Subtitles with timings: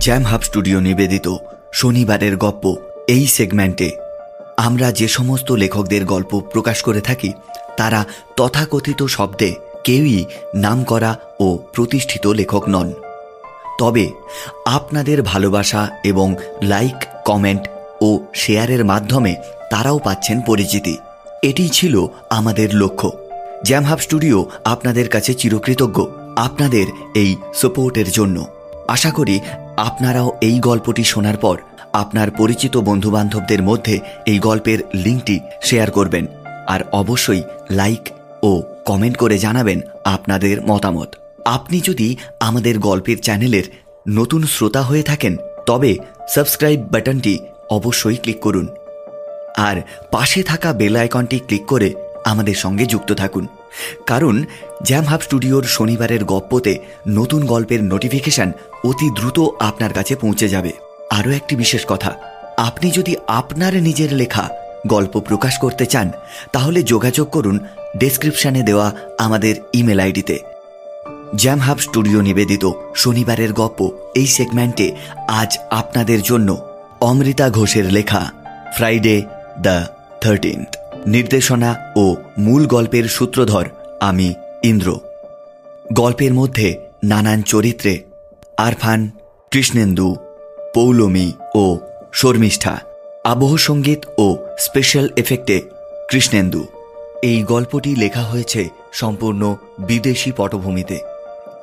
[0.00, 1.36] Jam hub studio নিবেদিত
[1.72, 2.76] শনিবারের গপ্প
[3.08, 3.90] এই সেগমেন্টে
[4.56, 7.32] আমরা যে সমস্ত লেখকদের গল্প প্রকাশ করে থাকি,
[7.76, 8.04] তারা
[8.36, 10.24] তথাকথিত শব্দে কেউই
[10.54, 12.92] নামকরা ও প্রতিষ্ঠিত লেখক নন।
[13.78, 14.08] তবে
[14.66, 17.68] আপনাদের ভালোবাসা এবং লাইক কমেন্ট
[18.00, 19.36] ও শেয়ারের মাধ্যমে
[19.70, 20.96] তারাও পাচ্ছেন পরিচিতি।
[21.42, 23.10] এটি ছিল আমাদের লক্ষ্য।
[23.64, 25.98] জ্যাম হাব স্টুডিও আপনাদের কাছে চিরকৃতজ্ঞ।
[26.36, 28.46] আপনাদের এই সাপোর্টের জন্য।
[28.88, 29.40] আশা করি
[29.88, 31.56] আপনারাও এই গল্পটি শোনার পর
[31.92, 33.94] আপনার পরিচিত বন্ধুবান্ধবদের মধ্যে
[34.26, 36.24] এই গল্পের লিঙ্কটি শেয়ার করবেন।
[36.68, 38.04] আর অবশ্যই লাইক
[38.42, 38.50] ও
[38.84, 41.10] কমেন্ট করে জানাবেন আপনাদের মতামত।
[41.46, 42.08] আপনি যদি
[42.40, 43.66] আমাদের গল্পের চ্যানেলের
[44.08, 45.90] নতুন শ্রোতা হয়ে থাকেন, তবে
[46.28, 47.38] সাবস্ক্রাইব বাটনটি
[47.70, 48.66] অবশ্যই ক্লিক করুন।
[49.58, 49.76] আর
[50.10, 51.88] পাশে থাকা বেল আইকনটি ক্লিক করে
[52.30, 53.44] আমাদের সঙ্গে যুক্ত থাকুন।
[54.06, 54.34] কারণ
[54.82, 56.72] জ্যাম হাব স্টুডিওর শনিবারের গপ্পতে
[57.08, 58.48] নতুন গল্পের নোটিফিকেশন
[58.84, 60.72] অতি দ্রুত আপনার কাছে পৌঁছে যাবে।
[61.10, 62.10] আরও একটি বিশেষ কথা,
[62.60, 64.44] আপনি যদি আপনার নিজের লেখা,
[64.86, 66.08] গল্প প্রকাশ করতে চান,
[66.52, 67.56] তাহলে যোগাযোগ করুন
[67.96, 70.36] ডেসক্রিপশানে দেওয়া আমাদের ইমেল আইডিতে।
[71.36, 72.64] জ্যাম হাব স্টুডিও নিবেদিত
[72.96, 73.80] শনিবারের গপ্প
[74.14, 74.86] এই সেগমেন্টে
[75.40, 76.48] আজ আপনাদের জন্য
[77.00, 78.22] অমৃতা ঘোষের লেখা
[78.76, 79.16] ফ্রাইডে
[79.62, 79.76] দ্য
[80.22, 80.70] থার্টিন্থ
[81.06, 83.64] নির্দেশনা ও মূল গল্পের সূত্রধর
[84.00, 84.34] আমি
[84.64, 84.98] ইন্দ্র।
[85.92, 88.02] গল্পের মধ্যে নানান চরিত্রে
[88.56, 89.10] আরফান,
[89.50, 90.16] কৃষ্ণেন্দু,
[90.74, 91.78] পৌলমী ও
[92.12, 92.80] শর্মিষ্ঠা,
[93.24, 95.62] আবহ সংগীত ও স্পেশাল এফেক্টে
[96.10, 96.66] কৃষ্ণেন্দু।
[97.22, 100.98] এই গল্পটি লেখা হয়েছে সম্পূর্ণ বিদেশি পটভূমিতে।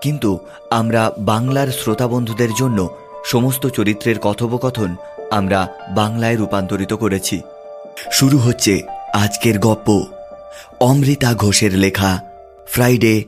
[0.01, 0.39] কিন্তু
[0.69, 4.95] আমরা বাংলার শ্রোতাবন্ধুদের জন্য সমস্ত চরিত্রের কথোপকথন
[5.31, 7.41] আমরা বাংলায় রূপান্তরিত করেছি।
[8.11, 9.87] শুরু হচ্ছে আজকের গপ্প,
[10.79, 12.19] অমৃতা ঘোষের লেখা
[12.67, 13.23] ফ্রাইডে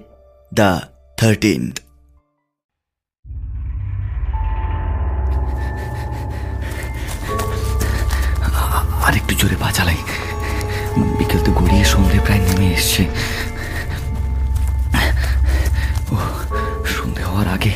[0.52, 0.72] দ্য
[1.18, 1.74] থার্টিন্থ
[9.06, 10.00] আর একটু জোরে পা চালাই
[11.18, 13.04] বিকেল তো গড়িয়ে সন্ধে প্রায় নেমে এসছে।
[16.12, 16.16] ও
[16.86, 17.74] সন্ধে হওয়ার আগে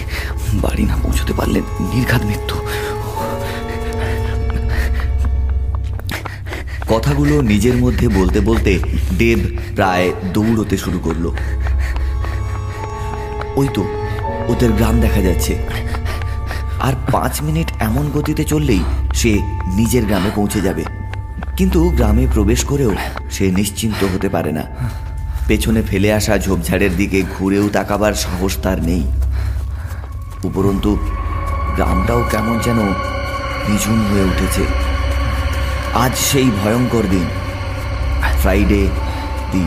[0.54, 1.60] বাড়ি না পৌঁছতে পারলে
[1.94, 2.56] নির্ঘাত মৃত্যু।
[6.90, 8.80] কথাগুলো নিজের মধ্যে বলতে বলতে
[9.18, 9.40] দেব
[9.76, 11.32] প্রায় দৌড়তে শুরু করল।
[13.56, 13.84] ওই তো,
[14.48, 15.58] ওদের গ্রাম দেখা যাচ্ছে।
[16.80, 18.80] আর পাঁচ মিনিট এমন গতিতে চললেই
[19.14, 19.34] সে
[19.76, 20.84] নিজের গ্রামে পৌঁছে যাবে।
[21.58, 22.96] কিন্তু গ্রামে প্রবেশ করেও
[23.32, 24.64] সে নিশ্চিন্ত হতে পারে না।
[25.48, 29.04] পেছনে ফেলে আসা ঝোপঝাড়ের দিকে ঘুরেও তাকাবার সাহস তার নেই।
[30.44, 30.98] উপরন্তু
[31.76, 32.80] গ্রামটাও কেমন যেন
[33.70, 34.93] নিঝুম হয়ে উঠেছে।
[35.94, 37.26] আজ সেই ভয়ঙ্কর দিন।
[38.42, 38.88] ফ্রাইডে
[39.52, 39.66] দি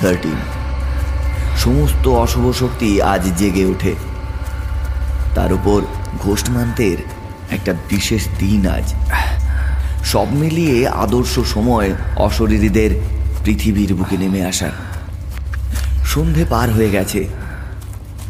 [0.00, 0.38] থার্টিন
[1.58, 3.94] সমস্ত অশুভ শক্তি আজ জেগে ওঠে।
[5.34, 5.82] তার উপর
[6.18, 6.98] ঘোষমান্তের
[7.50, 8.94] একটা বিশেষ দিন আজ।
[10.04, 12.90] সব মিলিয়ে আদর্শ সময় অশরীরীদের
[13.44, 14.70] পৃথিবীর বুকে নেমে আসা।
[16.04, 17.28] সন্ধে পার হয়ে গেছে।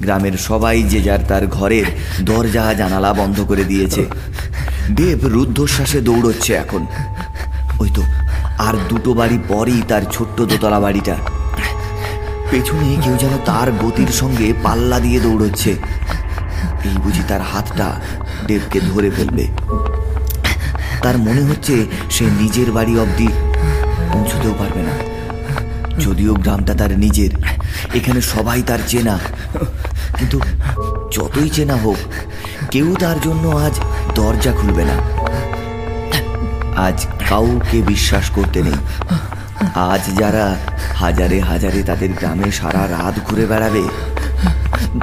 [0.00, 1.84] গ্রামের সবাই যে যার তার ঘরের
[2.20, 4.06] দরজা জানালা বন্ধ করে দিয়েছে।
[4.96, 6.86] দেব রুদ্ধশ্বাসে দৌড়চ্ছে এখন।
[7.80, 8.02] ওই তো,
[8.58, 11.16] আর দুটো বাড়ি পরেই তার ছোট্ট দোতলা বাড়িটা।
[12.50, 15.70] পেছনে কেউ যেন তার গতির সঙ্গে পাল্লা দিয়ে দৌড়চ্ছে।
[16.84, 18.00] এই বুঝি তার হাতটা
[18.46, 19.46] দেবকে ধরে ফেলবে।
[21.02, 23.28] তার মনে হচ্ছে সে নিজের বাড়ি অবধি
[24.12, 24.94] পৌঁছতেও পারবে না।
[25.98, 27.30] যদিও গ্রামটা তার নিজের,
[27.94, 29.18] এখানে সবাই তার চেনা।
[30.18, 30.40] কিন্তু
[31.12, 31.96] যতই চেনা হোক,
[32.70, 33.80] কেউ তার জন্য আজ
[34.14, 34.96] দরজা খুলবে না।
[36.76, 38.78] আজ কাউকে বিশ্বাস করতে নেই।
[39.90, 40.46] আজ যারা
[41.02, 43.84] হাজারে হাজারে তাদের গ্রামে সারা রাত ঘুরে বেড়াবে,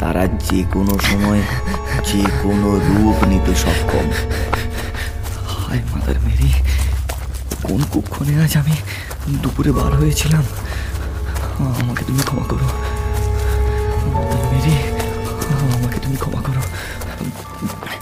[0.02, 1.42] তারা যে কোনো সময়,
[2.10, 4.08] যে কোনো রূপ নিতে সক্ষম।
[5.54, 6.50] হায় মাদার মেরি,
[7.68, 8.76] কোন কুক্ষণে আজ আমি
[9.44, 10.44] দুপুরে বার হয়েছিলাম?
[11.82, 12.68] আমাকে তুমি ক্ষমা করো।
[14.52, 14.76] মেরি,
[15.78, 16.62] আমাকে তুমি ক্ষমা করো।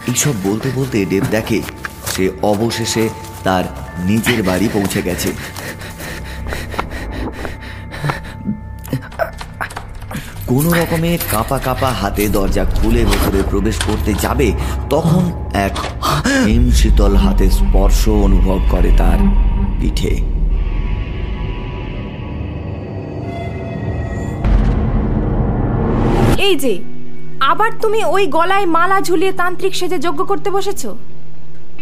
[0.09, 1.59] এইসব বলতে বলতে দেব দেখে
[2.13, 3.05] সে অবশেষে
[4.09, 5.29] নিজের বাড়ি পৌঁছে গেছে।
[10.51, 14.47] কোনো রকমে কাঁপা কাঁপা হাতে দরজা খুলে ভেতরে প্রবেশ করতে যাবে,
[14.89, 15.23] তখন
[15.67, 15.75] এক
[16.45, 19.19] হিম শীতল হাতে স্পর্শ অনুভব করে তার
[19.79, 20.13] পিঠে।
[26.47, 26.73] এই যে,
[27.51, 30.89] আবার তুমি ওই গলায় মালা ঝুলিয়ে তান্ত্রিক সেজে যজ্ঞ করতে বসেছো?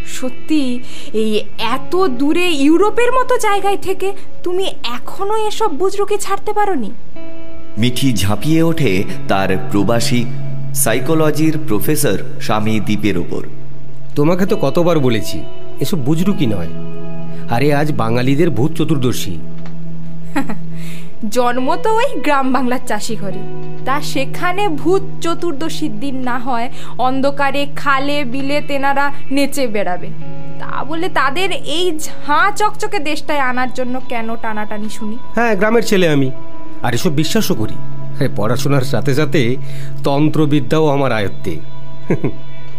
[0.07, 0.80] সত্যি
[1.13, 4.13] এই এত দূরে ইউরোপের মতো জায়গায় থেকে
[4.44, 6.92] তুমি এখনও এসব বুজরুকে ছাড়তে পারোনি?
[7.77, 10.25] মিঠি ঝাঁপিয়ে ওঠে তার প্রবাসী
[10.74, 13.48] সাইকোলজির প্রফেসর স্বামী দ্বীপের ওপর।
[14.15, 15.44] তোমাকে তো কতবার বলেছি
[15.80, 16.68] এসব বুজরুকি নয়।
[17.50, 19.38] আরে আজ বাঙালিদের ভূত চতুর্দশী।
[21.30, 23.40] জন্ম তো ওই গ্রাম বাংলার চাষি ঘরে।
[23.86, 30.08] তা সেখানে ভূত চতুর্দশীর দিন না হয় অন্ধকারে খালে বিলে তেনারা নেচে বেড়াবে।
[30.60, 35.18] তা বলে তাদের এই ঝাঁ চকচকে দেশটায় আনার জন্য কেন টানাটানি শুনি?
[35.36, 36.32] হ্যাঁ গ্রামের ছেলে আমি।
[36.84, 37.74] আর এসব বিশ্বাসও করি।
[38.20, 39.56] আরে পড়াশোনার সাথে সাথে
[40.04, 41.60] তন্ত্রবিদ্যাও আমার আয়ত্তে।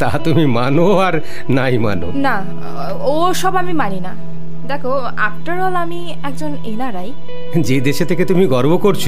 [0.03, 1.15] তা তুমি মানো আর
[1.51, 2.07] নাই মানো?
[2.15, 2.37] না
[3.01, 4.13] ও সব আমি মানি না।
[4.69, 4.93] দেখো
[5.27, 7.13] আফটার অল আমি একজন এনারাই
[7.61, 9.05] যে দেশে থেকে তুমি গর্ব করছ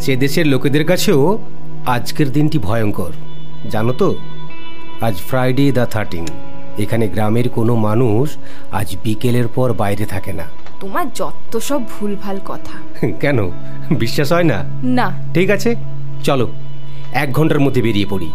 [0.00, 1.38] সে দেশের লোকেদের কাছেও
[1.86, 3.12] আজকের দিনটি ভয়ঙ্কর।
[3.70, 4.14] জানো তো
[5.00, 6.26] আজ ফ্রাইডে দ্য থার্টিন
[6.78, 8.36] এখানে গ্রামের কোনো মানুষ
[8.72, 10.44] আজ বিকেলের পর বাইরে থাকে না।
[10.80, 13.38] তোমার যত সব ভুলভাল কথা। কেন?
[13.90, 14.58] বিশ্বাস হয় না?
[14.82, 15.76] না। ঠিক আছে
[16.24, 16.46] চলো
[17.12, 18.30] এক ঘণ্টার মধ্যে বেরিয়ে পড়ি।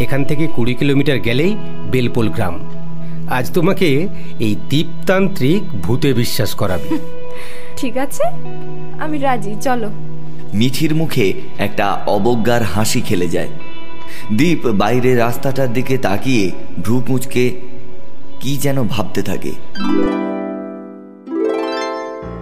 [0.00, 1.56] এখান থেকে কুড়ি কিলোমিটার গেলেই
[1.90, 2.60] বেলপোল গ্রাম।
[3.30, 4.08] আজ তোমাকে
[4.40, 6.98] এই দীপতান্ত্রিক ভূতে বিশ্বাস করাবে।
[7.76, 8.22] ঠিক আছে
[9.00, 9.90] আমি রাজি চলো।
[10.54, 13.48] মিঠির মুখে একটা অবজ্ঞার হাসি খেলে যায়।
[14.32, 16.52] দীপ বাইরে রাস্তাটার দিকে তাকিয়ে
[16.84, 17.60] ভ্রু কুঁচকে
[18.40, 19.52] কি যেন ভাবতে থাকে।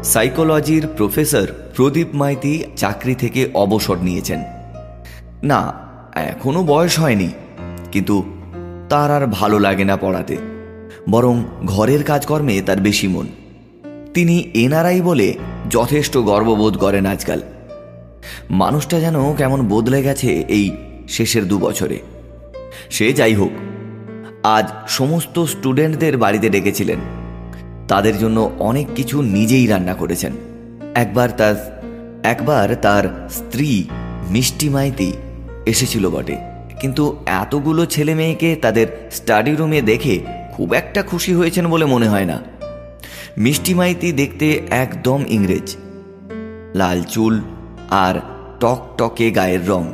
[0.04, 1.46] সাইকোলজির প্রফেসর
[1.76, 4.42] প্রদীপ মাইতি চাকরি থেকে অবসর নিয়েছেন।
[5.42, 5.72] না
[6.14, 7.28] এখনও বয়স হয়নি।
[7.92, 8.16] কিন্তু
[8.88, 10.36] তার আর ভালো লাগে না পড়াতে,
[11.10, 13.26] বরং ঘরের কাজকর্মে তার বেশি মন।
[14.14, 15.34] তিনি এনআরআই বলে
[15.70, 17.40] যথেষ্ট গর্ববোধ করেন আজকাল।
[18.50, 20.76] মানুষটা যেন কেমন বদলে গেছে এই
[21.08, 21.98] শেষের দু বছরে।
[22.90, 23.50] সে যাই হোক,
[24.42, 26.98] আজ সমস্ত স্টুডেন্টদের বাড়িতে ডেকেছিলেন।
[27.88, 30.32] তাদের জন্য অনেক কিছু নিজেই রান্না করেছেন।
[30.94, 31.56] একবার তার
[32.24, 33.84] একবার তার স্ত্রী
[34.30, 35.12] মিষ্টি মাইতি
[35.66, 36.51] এসেছিল বটে।
[36.82, 40.20] কিন্তু এতগুলো ছেলে মেয়েকে তাদের স্টাডি রুমে দেখে
[40.52, 42.42] খুব একটা খুশি হয়েছেন বলে মনে হয় না।
[43.38, 45.76] মিষ্টি মাইতি দেখতে একদম ইংরেজ।
[46.74, 47.40] লাল চুল
[47.90, 48.14] আর
[48.60, 49.92] টক টকে গায়ের রং।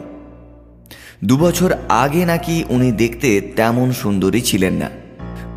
[1.24, 4.90] দুবছর আগে নাকি উনি দেখতে তেমন সুন্দরী ছিলেন না।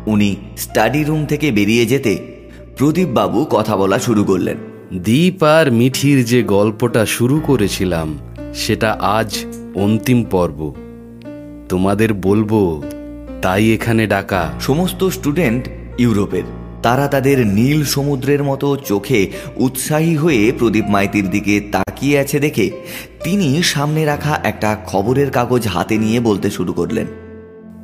[0.06, 2.18] উনি স্টাডি রুম থেকে বেরিয়ে যেতে
[2.76, 4.56] প্রদীপবাবু কথা বলা শুরু করলেন।
[4.94, 8.18] দীপ আর মিঠির যে গল্পটা শুরু করেছিলাম,
[8.54, 9.44] সেটা আজ
[9.74, 10.74] অন্তিম পর্ব।
[11.72, 12.82] তোমাদের বলব
[13.42, 16.42] তাই এখানে ডাকা। সমস্ত স্টুডেন্ট ইউরোপের
[16.82, 22.70] তারা তাদের নীল সমুদ্রের মতো চোখে উৎসাহী হয়ে প্রদীপ মাইতির দিকে তাকিয়ে আছে দেখে
[23.24, 27.06] তিনি সামনে রাখা একটা খবরের কাগজ হাতে নিয়ে বলতে শুরু করলেন।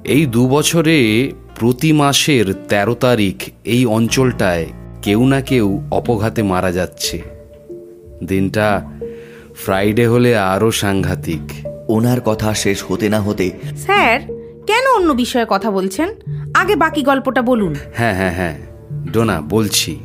[0.05, 4.67] এই দু বছরে প্রতি মাসের ১৩ তারিখ এই অঞ্চলটায়
[5.02, 7.23] কেউ না কেউ অপঘাতে মারা যাচ্ছে।
[8.25, 8.69] দিনটা
[9.57, 11.45] ফ্রাইডে হলে আরও সাংঘাতিক।
[11.88, 14.21] ওনার কথা শেষ হতে না হতে স্যার
[14.66, 16.09] কেন অন্য বিষয়ে কথা বলছেন?
[16.54, 18.59] আগে বাকি গল্পটা বলুন। হ্যাঁ হ্যাঁ হ্যাঁ।
[19.12, 19.99] ডোনা বলছি।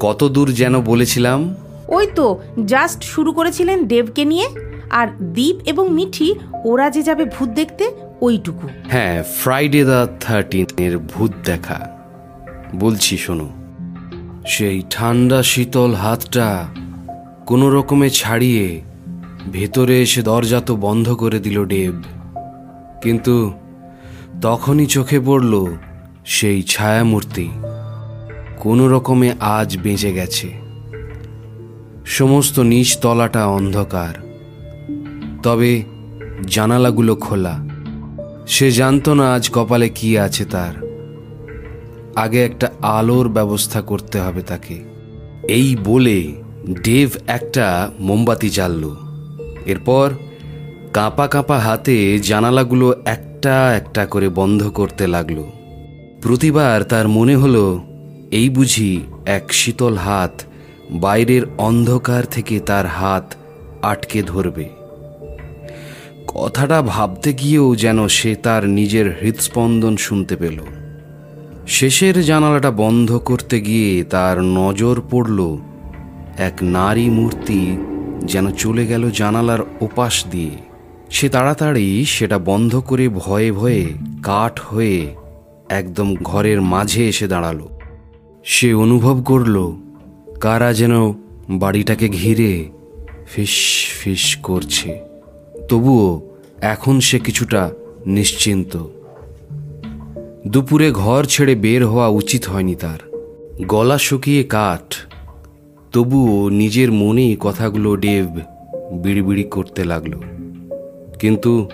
[0.00, 1.54] কত দূর যেন বলেছিলাম?
[1.88, 4.48] ওই তো জাস্ট শুরু করেছিলেন দেবকে নিয়ে
[4.90, 6.34] আর দীপ এবং মিঠি
[6.64, 11.90] ওরা যে যাবে ভূত দেখতে ওইটুকু। হ্যাঁ ফ্রাইডে দ্য থার্টিনের ভূত দেখা।
[12.76, 13.50] বলছি শোনো।
[14.46, 16.66] সেই ঠান্ডা শীতল হাতটা
[17.46, 18.80] কোনো রকমে ছাড়িয়ে
[19.52, 22.02] ভেতরে এসে দরজা তো বন্ধ করে দিল ডেব
[23.02, 23.52] কিন্তু
[24.42, 25.66] তখনই চোখে পড়ল
[26.24, 27.48] সেই ছায়ামূর্তি।
[28.58, 30.52] কোনো রকমে আজ বেঁচে গেছে।
[32.06, 34.14] সমস্ত নিচ তলাটা অন্ধকার।
[35.42, 35.82] তবে
[36.46, 37.68] জানালাগুলো খোলা।
[38.46, 40.74] সে জানতো না আজ কপালে কি আছে তার।
[42.16, 44.84] আগে একটা আলোর ব্যবস্থা করতে হবে তাকে।
[45.48, 46.32] এই বলে
[46.84, 49.03] ডেভ একটা মোমবাতি জ্বালল।
[49.66, 50.10] এরপর
[50.92, 55.42] কাঁপা কাঁপা হাতে জানালাগুলো একটা একটা করে বন্ধ করতে লাগল।
[56.22, 57.80] প্রতিবার তার মনে হলো,
[58.30, 60.42] এই বুঝি এক শীতল হাত
[60.90, 63.34] বাইরের অন্ধকার থেকে তার হাত
[63.82, 64.68] আটকে ধরবে।
[66.26, 70.60] কথাটা ভাবতে গিয়েও যেন সে তার নিজের হৃদস্পন্দন শুনতে পেল।
[71.66, 75.56] শেষের জানালাটা বন্ধ করতে গিয়ে তার নজর পড়ল
[76.38, 77.76] এক নারী মূর্তি
[78.24, 80.50] যেন চলে গেল জানালার ওপাশ দিয়ে।
[81.10, 83.86] সে তাড়াতাড়ি সেটা বন্ধ করে ভয়ে ভয়ে
[84.22, 85.14] কাঠ হয়ে
[85.68, 87.68] একদম ঘরের মাঝে এসে দাঁড়াল।
[88.44, 89.72] সে অনুভব করল,
[90.40, 91.12] কারা যেন
[91.50, 92.70] বাড়িটাকে ঘিরে
[93.26, 95.00] ফিস ফিস করছে।
[95.68, 96.22] তবুও
[96.60, 97.70] এখন সে কিছুটা
[98.06, 98.76] নিশ্চিন্ত।
[100.46, 102.98] দুপুরে ঘর ছেড়ে বের হওয়া উচিত হয়নি তার।
[103.62, 104.94] গলা শুকিয়ে কাঠ
[105.94, 108.28] তবুও নিজের মনেই কথাগুলো ডেভ
[108.92, 110.12] বিড়বিড়ি করতে লাগল।
[111.18, 111.68] কিন্তু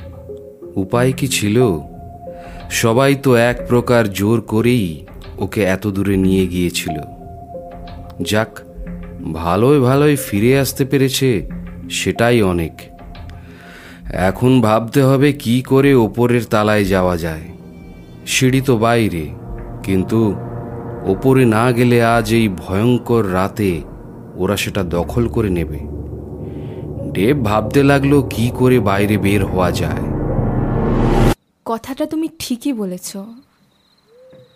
[0.76, 1.56] উপায় কি ছিল?
[2.70, 5.04] সবাই তো এক প্রকার জোর করেই
[5.38, 6.96] ওকে এত দূরে নিয়ে গিয়েছিল।
[8.20, 8.60] যাক
[9.32, 11.48] ভালোই ভালোই ফিরে আসতে পেরেছে
[11.90, 12.72] সেটাই অনেক।
[14.28, 17.46] এখন ভাবতে হবে কি করে ওপরের তালায় যাওয়া যায়।
[18.26, 19.24] সিঁড়ি তো বাইরে,
[19.82, 20.34] কিন্তু
[21.06, 23.82] ওপরে না গেলে আজ এই ভয়ঙ্কর রাতে
[24.42, 25.78] ওরা সেটা দখল করে নেবে।
[27.12, 30.04] ডেভ ভাবতে লাগল কি করে বাইরে বের হওয়া যায়।
[31.64, 33.08] কথাটা তুমি ঠিকই বলেছ।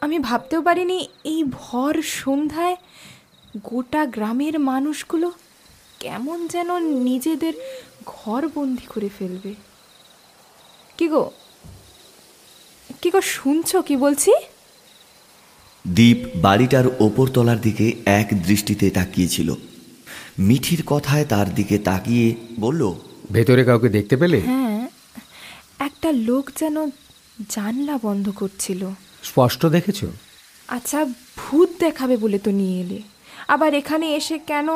[0.00, 2.76] আমি ভাবতেও পারিনি এই ভর সন্ধ্যায়
[3.64, 5.28] গোটা গ্রামের মানুষগুলো
[6.00, 6.70] কেমন যেন
[7.08, 7.54] নিজেদের
[8.06, 9.52] ঘর বন্দি করে ফেলবে।
[10.98, 11.24] কি গো?
[13.02, 14.32] কি গো শুনছো কি বলছি?
[15.84, 17.86] দীপ বাড়িটার ওপর তলার দিকে
[18.20, 19.48] এক দৃষ্টিতে তাকিয়েছিল।
[20.38, 22.94] মিঠির কথায় তার দিকে তাকিয়ে বলল
[23.30, 24.40] ভেতরে কাউকে দেখতে পেলে?
[24.40, 24.88] হ্যাঁ
[25.78, 26.90] একটা লোক যেন
[27.50, 28.90] জানলা বন্ধ করছিল।
[29.22, 30.04] স্পষ্ট দেখেছ?
[30.68, 33.02] আচ্ছা ভূত দেখাবে বলে তো নিয়ে এলে।
[33.48, 34.68] আবার এখানে এসে কেন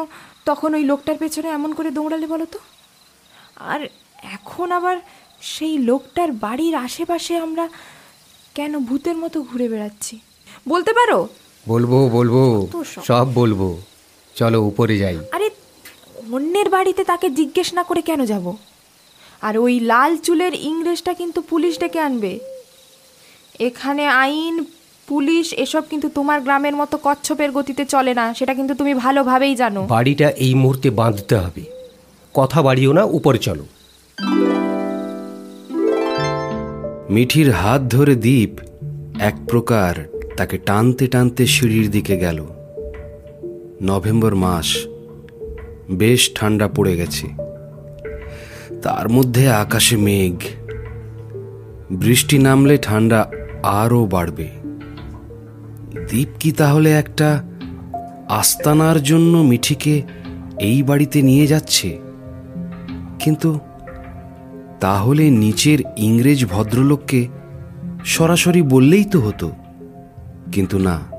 [0.44, 2.58] তখন ওই লোকটার পেছনে এমন করে দৌড়ালে বলো তো?
[3.56, 3.80] আর
[4.22, 4.96] এখন আবার
[5.40, 7.68] সেই লোকটার বাড়ির আশেপাশে আমরা
[8.54, 10.18] কেন ভূতের মতো ঘুরে বেড়াচ্ছি?
[10.68, 11.28] বলতে পারো?
[11.68, 12.66] বলব বলব।
[13.04, 13.80] সব বলব।
[14.38, 15.50] চলো উপরে যাই। আরে
[16.32, 18.46] অন্যের বাড়িতে তাকে জিজ্ঞেস না করে কেন যাব?
[19.42, 22.32] আর ওই লাল চুলের ইংরেজটা কিন্তু পুলিশ ডেকে আনবে।
[23.58, 24.64] এখানে আইন
[25.08, 29.80] পুলিশ এসব কিন্তু তোমার গ্রামের মতো কচ্ছপের গতিতে চলে না সেটা কিন্তু তুমি ভালোভাবেই জানো।
[29.86, 31.64] বাড়িটা এই মুহূর্তে বাঁধতে হবে।
[32.34, 33.64] কথা বাড়িও না উপরে চলো।
[37.10, 38.52] মিঠির হাত ধরে দীপ
[39.20, 39.94] এক প্রকার
[40.36, 42.38] তাকে টানতে টানতে সিঁড়ির দিকে গেল।
[43.82, 44.76] নভেম্বর মাস।
[45.90, 47.26] বেশ ঠান্ডা পড়ে গেছে।
[48.82, 50.36] তার মধ্যে আকাশে মেঘ।
[51.90, 53.30] বৃষ্টি নামলে ঠান্ডা
[53.62, 54.48] আরও বাড়বে।
[56.10, 57.44] দীপ কি তাহলে একটা
[58.28, 60.02] আস্তানার জন্য মিঠিকে
[60.60, 61.98] এই বাড়িতে নিয়ে যাচ্ছে?
[63.18, 63.60] কিন্তু
[64.80, 67.28] তাহলে নিচের ইংরেজ ভদ্রলোককে
[68.04, 69.50] সরাসরি বললেই তো হতো।
[70.52, 71.17] কিন্তু না।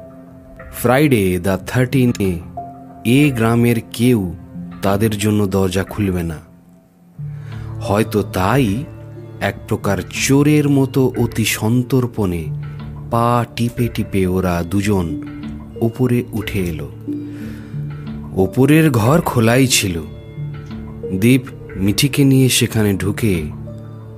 [0.73, 2.39] ফ্রাইডে দ্য থার্টিনে
[3.05, 4.33] এ গ্রামের কেউ
[4.81, 6.37] তাদের জন্য দরজা খুলবে না।
[7.81, 8.83] হয়তো তাই
[9.41, 12.45] এক প্রকার চোরের মতো অতি সন্তর্পণে
[13.11, 15.21] পা টিপে টিপে ওরা দুজন
[15.81, 16.91] উপরে উঠে এলো।
[18.35, 20.01] ওপরের ঘর খোলাই ছিল।
[21.19, 21.41] দীপ
[21.75, 23.43] মিঠিকে নিয়ে সেখানে ঢুকে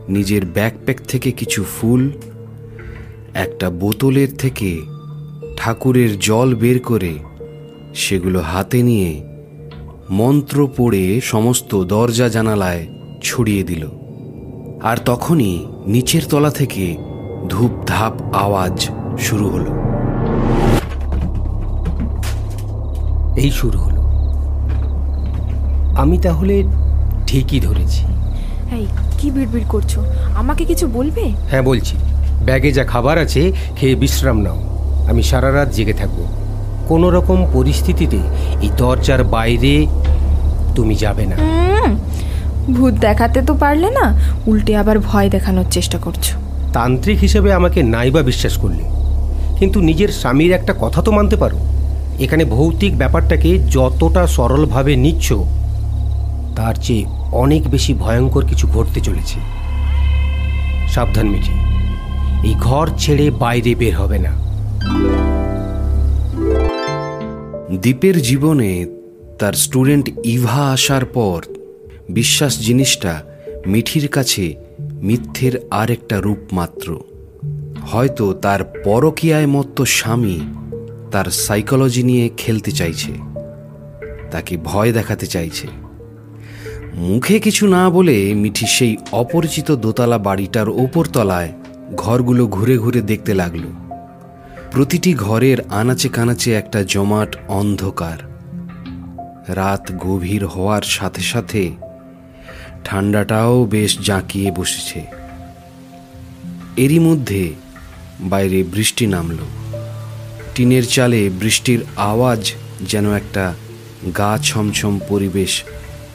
[0.09, 2.11] নিজের ব্যাকপ্যাক থেকে কিছু ফুল,
[3.33, 4.81] একটা বোতলের থেকে
[5.63, 7.13] ঠাকুরের জল বের করে
[7.95, 9.21] সেগুলো হাতে নিয়ে
[10.09, 12.87] মন্ত্র পড়ে সমস্ত দরজা জানালায়
[13.23, 13.87] ছড়িয়ে দিল।
[14.81, 16.97] আর তখনই নিচের তলা থেকে
[17.49, 18.89] ধূপ ধাপ আওয়াজ
[19.19, 19.71] শুরু হলো।
[23.35, 24.01] এই শুরু হলো।
[25.97, 26.63] আমি তাহলে
[27.27, 28.05] ঠিকই ধরেছি।
[28.71, 28.85] এই
[29.17, 29.99] কি বিড়বিড় করছ?
[30.35, 31.31] আমাকে কিছু বলবে?
[31.49, 31.95] হ্যাঁ বলছি।
[32.45, 34.80] ব্যাগে যা খাবার আছে খেয়ে বিশ্রাম নাও।
[35.11, 36.19] আমি সারা রাত জেগে থাকব।
[36.87, 38.19] কোনো রকম পরিস্থিতিতে
[38.61, 39.73] এই দরজার বাইরে
[40.75, 41.37] তুমি যাবে না।
[42.73, 44.05] ভূত দেখাতে তো পারলে না
[44.47, 46.25] উল্টে আবার ভয় দেখানোর চেষ্টা করছ।
[46.73, 48.83] তান্ত্রিক হিসেবে আমাকে নাইবা বিশ্বাস করলে।
[49.59, 51.57] কিন্তু নিজের স্বামীর একটা কথা তো মানতে পারো।
[52.19, 55.27] এখানে ভৌতিক ব্যাপারটাকে যতটা সরলভাবে নিচ্ছ
[56.55, 59.37] তার চেয়ে অনেক বেশি ভয়ঙ্কর কিছু ঘটতে চলেছে।
[60.87, 61.55] সাবধান মিঠি
[62.47, 64.31] এই ঘর ছেড়ে বাইরে বের হবে না।
[67.81, 68.87] দ্বীপের জীবনে
[69.39, 71.45] তার স্টুডেন্ট ইভা আসার পর
[72.09, 73.23] বিশ্বাস জিনিসটা
[73.67, 76.99] মিঠির কাছে মিথ্যের আর একটা রূপ মাত্র।
[77.87, 80.39] হয়তো তার পরকীয়ায় মত্ত স্বামী
[81.11, 83.11] তার সাইকোলজি নিয়ে খেলতে চাইছে,
[84.31, 85.67] তাকে ভয় দেখাতে চাইছে।
[86.93, 91.51] মুখে কিছু না বলে মিঠি সেই অপরিচিত দোতলা বাড়িটার ওপর তলায়
[91.97, 93.80] ঘরগুলো ঘুরে ঘুরে দেখতে লাগল।
[94.71, 98.17] প্রতিটি ঘরের আনাচে কানাচে একটা জমাট অন্ধকার।
[99.47, 101.71] রাত গভীর হওয়ার সাথে সাথে
[102.85, 105.05] ঠান্ডাটাও বেশ জাঁকিয়ে বসেছে।
[106.77, 107.53] এরই মধ্যে
[108.19, 109.45] বাইরে বৃষ্টি নামলো।
[110.55, 113.53] টিনের চালে বৃষ্টির আওয়াজ যেন একটা
[114.17, 115.63] গা ছমছম পরিবেশ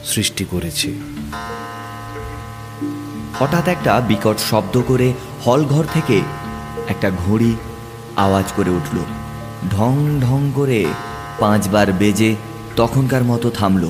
[0.05, 0.93] সৃষ্টি করেছে।
[3.39, 5.13] হঠাৎ একটা বিকট শব্দ করে
[5.47, 6.21] হলঘর থেকে
[6.89, 7.57] একটা ঘড়ি
[8.17, 8.99] আওয়াজ করে উঠল।
[9.71, 10.85] ঢং ঢং করে
[11.39, 12.35] পাঁচবার বেজে
[12.77, 13.89] তখনকার মতো থামল।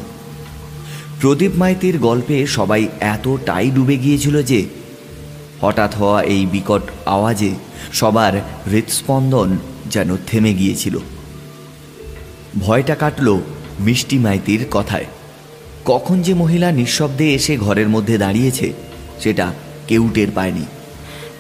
[1.21, 4.67] প্রদীপ মাইতির গল্পে সবাই এতটাই ডুবে গিয়েছিল যে,
[5.61, 7.51] হঠাৎ হওয়া এই বিকট আওয়াজে
[7.93, 8.33] সবার
[8.71, 9.57] হৃৎস্পন্দন
[9.87, 10.99] যেন থেমে গিয়েছিল।
[12.59, 13.41] ভয়টা কাটল
[13.81, 15.05] মিষ্টি মাইতির কথায়।
[15.85, 18.73] কখন যে মহিলা নিঃশব্দে এসে ঘরের মধ্যে দাঁড়িয়েছে,
[19.21, 19.53] সেটা
[19.89, 20.65] কেউ টের পায়নি।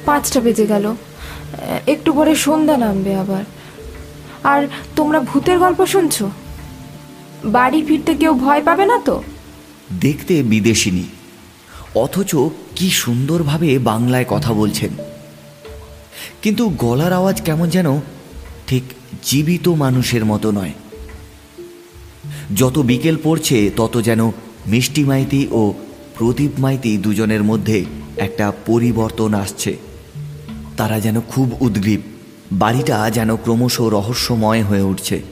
[0.04, 0.96] পাঁচটা বেজে গেল।
[1.86, 3.44] একটু পরে সন্ধ্যা নামবে আবার।
[4.44, 6.30] আর তোমরা ভূতের গল্প শুনছো?
[7.44, 9.22] বাড়ি ফিরতে কেউ ভয় পাবে না তো?
[10.00, 11.04] দেখতে বিদেশিনী।
[11.94, 12.36] অথচ
[12.76, 14.90] কি সুন্দরভাবে বাংলায় কথা বলছেন।
[16.42, 18.00] কিন্তু গলার আওয়াজ কেমন যেন
[18.66, 18.82] ঠিক
[19.22, 20.72] জীবিত মানুষের মতো নয়।
[22.56, 24.32] যত বিকেল পড়ছে, তত যেন
[24.66, 25.72] মিষ্টি মাইতি ও
[26.18, 27.84] প্রদীপ মাইতি দুজনের মধ্যে
[28.16, 29.76] একটা পরিবর্তন আসছে।
[30.76, 32.00] তারা যেন খুব উদ্গ্রীব।
[32.52, 35.22] বাড়িটা যেন ক্রমশ রহস্যময় হয়ে উঠছে।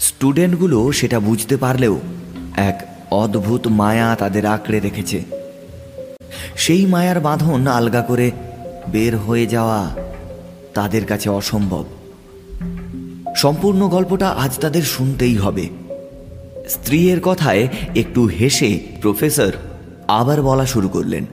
[0.00, 2.00] স্টুডেন্টগুলো সেটা বুঝতে পারলেও
[2.56, 5.22] এক অদ্ভুত মায়া তাদের আঁকড়ে রেখেছে।
[6.56, 8.30] সেই মায়ার বাঁধন আলগা করে
[8.88, 9.96] বের হয়ে যাওয়া
[10.74, 11.84] তাদের কাছে অসম্ভব।
[13.36, 15.68] সম্পূর্ণ গল্পটা আজ তাদের শুনতেই হবে।
[16.68, 19.52] স্ত্রীর কথায় একটু হেসে প্রফেসর
[20.08, 21.26] আবার বলা শুরু করলেন।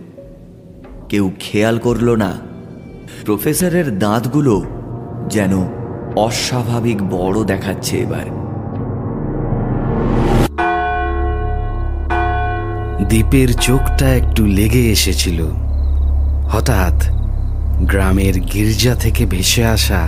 [1.09, 2.48] কেউ খেয়াল করল না।
[3.29, 4.63] প্রফেসরের দাঁতগুলো
[5.29, 5.67] যেন
[6.15, 8.25] অস্বাভাবিক বড় দেখাচ্ছে এবার।
[13.07, 15.45] দ্বীপের চোখটা একটু লেগে এসেছিল।
[16.49, 17.03] হঠাৎ
[17.81, 20.07] গ্রামের গির্জা থেকে ভেসে আসা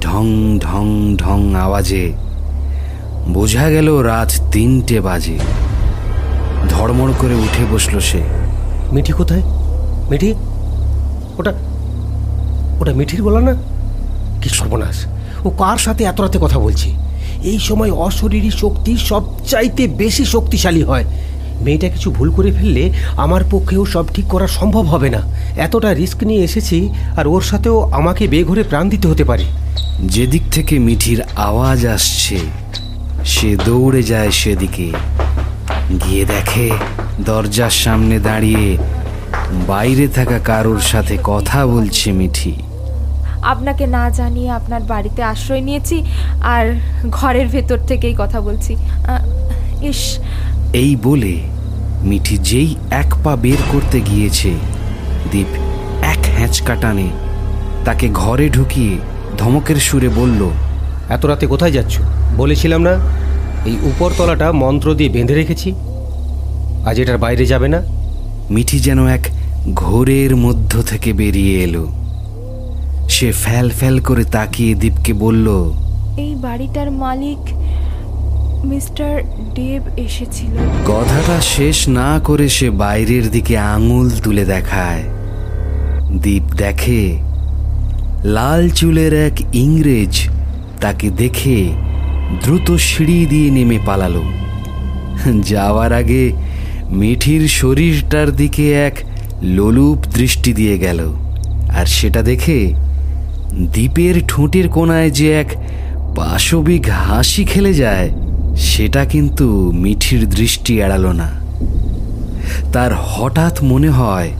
[0.00, 2.12] ঢং ঢং ঢং আওয়াজে
[3.28, 5.38] বোঝা গেল রাত তিনটে বাজে।
[6.68, 8.22] ধড়মড় করে উঠে বসল সে।
[8.92, 9.42] মিঠি কোথায়?
[10.10, 10.34] মিঠি
[11.38, 11.52] ওটা
[12.80, 13.54] ওটা মিঠির গলা না?
[14.42, 14.96] কি সর্বনাশ।
[15.44, 16.88] ও কার সাথে এত রাতে কথা বলছে?
[17.44, 21.04] এই সময় অশরীরী শক্তি সবচাইতে বেশি শক্তিশালী হয়।
[21.60, 25.20] মেয়েটা কিছু ভুল করে ফেললে আমার পক্ষেও সব ঠিক করা সম্ভব হবে না।
[25.56, 29.44] এতটা রিস্ক নিয়ে এসেছি আর ওর সাথেও আমাকে বেঘরে প্রাণ দিতে হতে পারে।
[30.04, 32.38] যেদিক থেকে মিঠির আওয়াজ আসছে,
[33.24, 34.92] সে দৌড়ে যায় সেদিকে।
[36.04, 36.70] গিয়ে দেখে
[37.20, 38.76] দরজার সামনে দাঁড়িয়ে
[39.68, 42.54] বাইরে থাকা কারোর সাথে কথা বলছে মিঠি।
[43.42, 46.04] আপনাকে না জানিয়ে আপনার বাড়িতে আশ্রয় নিয়েছি
[46.40, 46.74] আর
[47.10, 48.76] ঘরের ভেতর থেকেই কথা বলছি।
[49.82, 50.18] ইস।
[50.72, 51.34] এই বলে
[52.02, 54.50] মিঠি যেই এক পা বের করতে গিয়েছে
[55.32, 55.50] দীপ
[56.02, 57.08] এক হ্যাঁচকা টানে
[57.84, 58.98] তাকে ঘরে ঢুকিয়ে
[59.38, 60.50] ধমকের সুরে বলল
[61.08, 61.94] এত রাতে কোথায় যাচ্ছ?
[62.36, 62.94] বলেছিলাম না
[63.64, 65.74] এই উপরতলাটা মন্ত্র দিয়ে বেঁধে রেখেছি।
[66.86, 67.80] আজ এটার বাইরে যাবে না।
[68.50, 69.28] মিঠি যেন এক
[69.74, 71.92] ঘোরের মধ্য থেকে বেরিয়ে এলো।
[73.08, 75.72] সে ফ্যাল ফ্যাল করে তাকিয়ে দীপকে বলল
[76.18, 77.38] এই বাড়িটার মালিক
[78.64, 79.22] মিস্টার
[79.54, 80.54] ডেভ এসেছিল।
[80.86, 85.02] কথাটা শেষ না করে সে বাইরের দিকে আঙুল তুলে দেখায়।
[86.22, 87.18] দীপ দেখে
[88.24, 90.28] লাল চুলের এক ইংরেজ
[90.80, 91.68] তাকে দেখে
[92.42, 94.24] দ্রুত সিঁড়ি দিয়ে নেমে পালালো।
[95.40, 96.32] যাওয়ার আগে
[96.90, 98.94] মিঠির শরীরটার দিকে এক
[99.42, 101.00] লোলুপ দৃষ্টি দিয়ে গেল,
[101.78, 102.74] আর সেটা দেখে
[103.72, 105.48] দ্বীপের ঠোঁটের কোনায় যে এক
[106.16, 108.10] পাশবিক হাসি খেলে যায়,
[108.56, 111.30] সেটা কিন্তু মিঠির দৃষ্টি এড়ালো না।
[112.72, 114.30] তার হঠাৎ মনে হয়,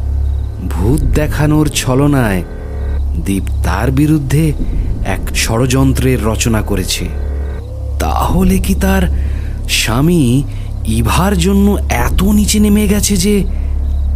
[0.68, 2.42] ভূত দেখানোর ছলনায়
[3.24, 4.52] দ্বীপ তার বিরুদ্ধে
[5.04, 7.04] এক ষড়যন্ত্রের রচনা করেছে।
[7.98, 9.02] তাহলে কি তার
[9.68, 10.44] স্বামী
[10.86, 13.44] ইভার জন্য এত নিচে নেমে গেছে যে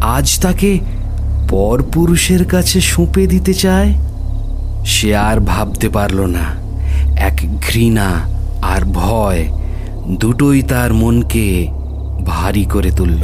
[0.02, 0.78] আজ তাকে
[1.48, 3.94] পরপুরুষের কাছে সঁপে দিতে চায়,
[4.84, 6.46] সে আর ভাবতে পারল না।
[7.16, 8.26] এক ঘৃণা
[8.62, 9.48] আর ভয়
[10.20, 11.68] দুটোই তার মনকে
[12.24, 13.22] ভারী করে তুলল।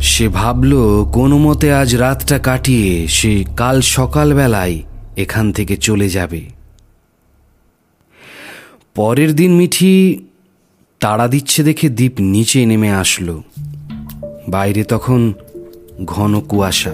[0.00, 4.82] সে ভাবল, কোনো মতে আজ রাতটা কাটিয়ে সে কাল সকালবেলায়
[5.16, 6.42] এখান থেকে চলে যাবে।
[8.94, 10.18] পরের দিন মিঠি
[11.00, 13.42] তাড়া দিচ্ছে দেখে দ্বীপ নিচে নেমে আসলো।
[14.48, 15.32] বাইরে তখন
[16.04, 16.92] ঘন কুয়াশা।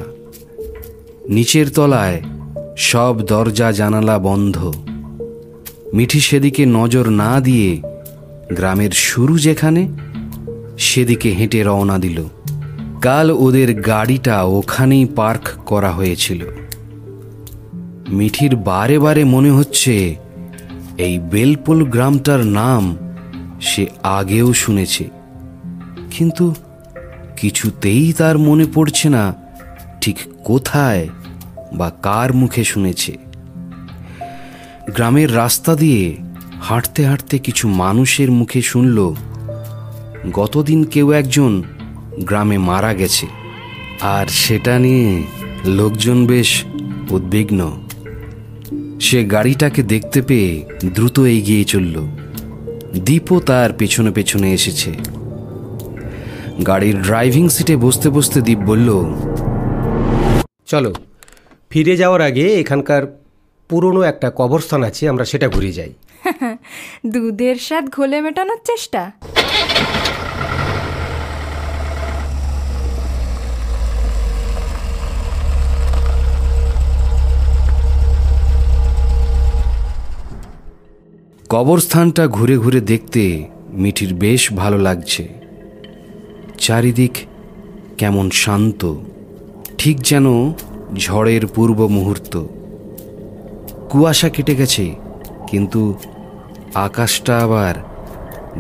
[1.28, 2.22] নিচের তলায়
[2.76, 4.72] সব দরজা, জানালা বন্ধ।
[5.94, 7.80] মিঠি সেদিকে নজর না দিয়ে
[8.48, 9.88] গ্রামের শুরু যেখানে,
[10.78, 12.24] সেদিকে হেঁটে রওনা দিল।
[13.02, 16.44] কাল ওদের গাড়িটা ওখানেই পার্ক করা হয়েছিল।
[18.08, 20.16] মিঠির বারে বারে মনে হচ্ছে,
[20.98, 22.96] এই বেলপুল গ্রামটার নাম
[23.62, 25.04] সে আগেও শুনেছে।
[26.10, 26.54] কিন্তু
[27.36, 29.34] কিছুতেই তার মনে পড়ছে না
[30.00, 31.08] ঠিক কোথায়
[31.72, 33.18] বা কার মুখে শুনেছে।
[34.94, 36.16] গ্রামের রাস্তা দিয়ে
[36.60, 39.14] হাঁটতে হাঁটতে কিছু মানুষের মুখে শুনল,
[40.32, 41.62] গতদিন কেউ একজন
[42.18, 43.26] গ্রামে মারা গেছে।
[44.00, 45.22] আর সেটা নিয়ে
[45.64, 46.64] লোকজন বেশ
[47.10, 47.60] উদ্বিগ্ন।
[49.00, 51.96] সে গাড়িটাকে দেখতে পেয়ে দ্রুত এগিয়ে চলল।
[52.98, 54.92] দীপও তার পেছনে পেছনে এসেছে।
[56.66, 59.14] গাড়ির ড্রাইভিং সিটে বসতে বসতে দীপ বলল
[60.66, 60.94] চলো
[61.70, 63.02] ফিরে যাওয়ার আগে এখানকার
[63.68, 65.92] পুরনো একটা কবরস্থান আছে আমরা সেটা ঘুরে যাই।
[67.12, 69.12] দুধের স্বাদ ঘোলে মেটানোর চেষ্টা।
[81.52, 83.22] কবরস্থানটা ঘুরে ঘুরে দেখতে
[83.72, 85.28] মিঠির বেশ ভালো লাগছে।
[86.58, 87.14] চারিদিক
[87.98, 88.96] কেমন শান্ত,
[89.78, 90.26] ঠিক যেন
[90.96, 92.44] ঝড়ের পূর্ব মুহূর্ত।
[93.90, 94.94] কুয়াশা কেটে গেছে,
[95.46, 95.94] কিন্তু
[96.74, 97.74] আকাশটা আবার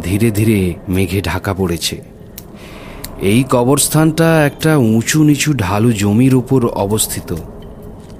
[0.02, 1.96] ধীরে ধীরে মেঘে ঢাকা পড়েছে।
[3.20, 7.30] এই কবরস্থানটা একটা উঁচু নিচু ঢালু জমির উপর অবস্থিত।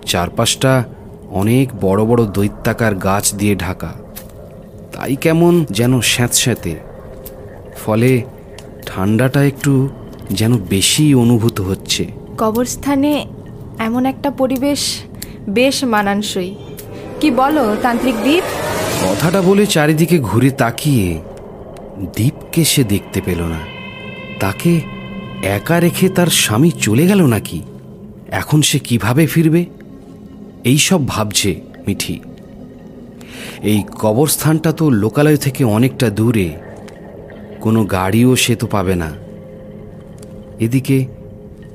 [0.07, 0.85] চারপাশটা
[1.31, 3.93] অনেক বড় বড় দৈত্যাকার গাছ দিয়ে ঢাকা।
[4.93, 6.75] তাই কেমন যেন স্যাঁতস্যাঁতে।
[7.85, 8.23] ফলে
[8.87, 9.89] ঠান্ডাটা একটু
[10.31, 12.07] যেন বেশি অনুভূত হচ্ছে।
[12.39, 13.27] কবরস্থানে
[13.79, 15.01] এমন একটা পরিবেশ
[15.49, 16.55] বেশ মানানসই।
[17.21, 18.45] কি বলো তান্ত্রিক দ্বীপ?
[19.05, 21.21] কথাটা বলে চারিদিকে ঘুরে তাকিয়ে
[21.99, 23.59] দ্বীপকে সে দেখতে পেল না।
[24.41, 24.81] তাকে
[25.43, 27.63] একা রেখে তার স্বামী চলে গেল নাকি?
[28.31, 29.65] এখন সে কীভাবে ফিরবে?
[30.65, 32.21] এই সব ভাবছে মিঠি।
[33.63, 36.51] এই কবরস্থানটা তো লোকালয় থেকে অনেকটা দূরে।
[37.61, 39.11] কোনো গাড়িও সে তো পাবে না।
[40.61, 41.07] এদিকে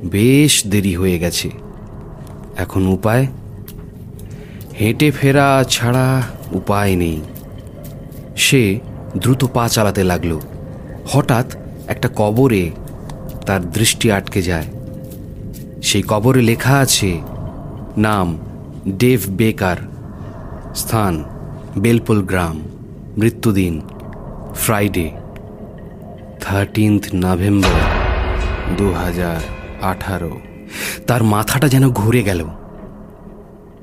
[0.06, 1.50] বেশ দেরি হয়ে গেছে।
[2.58, 3.28] এখন উপায়?
[4.82, 6.22] হেঁটে ফেরা ছাড়া
[6.52, 7.22] উপায় নেই।
[8.36, 8.80] সে
[9.18, 10.40] দ্রুত পা চালাতে লাগল।
[11.08, 11.56] হঠাৎ
[11.88, 12.72] একটা কবরে
[13.46, 14.66] তার দৃষ্টি আটকে যায়।
[15.84, 17.22] সেই কবরে লেখা আছে,
[17.98, 18.38] নাম
[18.90, 19.78] ডেভ বেকার।
[20.76, 21.24] স্থান
[21.84, 22.58] বেলপুল গ্রাম,
[23.18, 23.74] মৃত্যুদিন
[24.56, 25.08] ফ্রাইডে
[26.42, 27.82] থার্টিন্থ নভেম্বর
[28.78, 29.40] দু হাজার
[29.82, 30.34] আঠারো।
[31.08, 32.42] তার মাথাটা যেন ঘুরে গেল।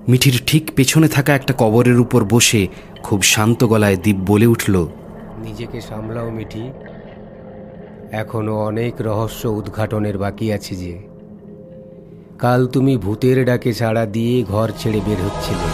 [0.09, 2.63] মিঠির ঠিক পেছনে থাকা একটা কবরের উপর বসে
[3.03, 4.75] খুব শান্ত গলায় দীপ বলে উঠল,
[5.39, 6.65] নিজেকে সামলাও মিঠি।
[8.13, 10.95] এখনও অনেক রহস্য উদ্ঘাটনের বাকি আছে যে।
[12.39, 15.69] কাল তুমি ভূতের ডাকে ছাড়া দিয়ে ঘর ছেড়ে বের হচ্ছিলে।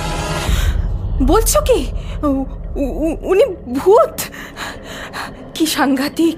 [1.23, 1.87] বলছো কি?
[3.23, 3.45] উনি
[3.79, 4.21] ভূত।
[5.55, 6.37] কি সাংঘাতিক।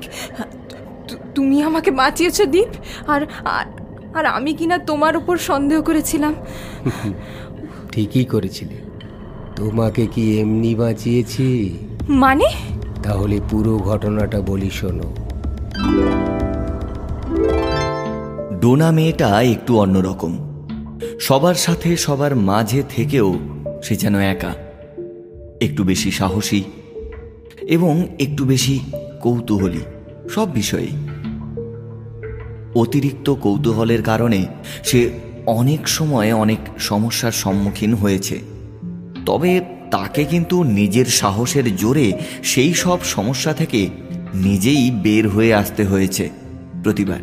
[1.34, 2.68] তুমি আমাকে বাঁচিয়েছো দীপ
[3.06, 3.82] আর আর-
[4.18, 6.34] আর আমি কিনা তোমার উপর সন্দেহ করেছিলাম।
[7.92, 8.74] ঠিকই করেছিলে।
[9.56, 11.78] তোমাকে কি এমনি বাঁচিয়েছি?
[12.08, 12.44] মানে?
[13.02, 15.14] তাহলে পুরো ঘটনাটা বলি শোনো।
[18.60, 20.38] ডোনা মেয়েটা একটু অন্যরকম।
[21.20, 23.34] সবার সাথে সবার মাঝে থেকেও
[23.82, 24.54] সে যেন একা।
[25.62, 26.62] একটু বেশি সাহসী
[27.62, 28.80] এবং একটু বেশি
[29.20, 29.80] কৌতূহলী,
[30.30, 31.08] সব বিষয়েই।
[32.74, 34.46] অতিরিক্ত কৌতূহলের কারণে
[34.84, 35.10] সে
[35.46, 38.38] অনেক সময় অনেক সমস্যার সম্মুখীন হয়েছে।
[39.26, 43.88] তবে তাকে কিন্তু নিজের সাহসের জোরে সেই সব সমস্যা থেকে
[44.34, 46.30] নিজেই বের হয়ে আসতে হয়েছে
[46.82, 47.20] প্রতিবার।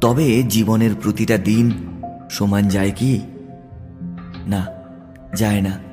[0.00, 1.72] তবে জীবনের প্রতিটা দিন
[2.30, 3.20] সমান যায় কি?
[4.46, 4.66] না,
[5.36, 5.92] যায় না।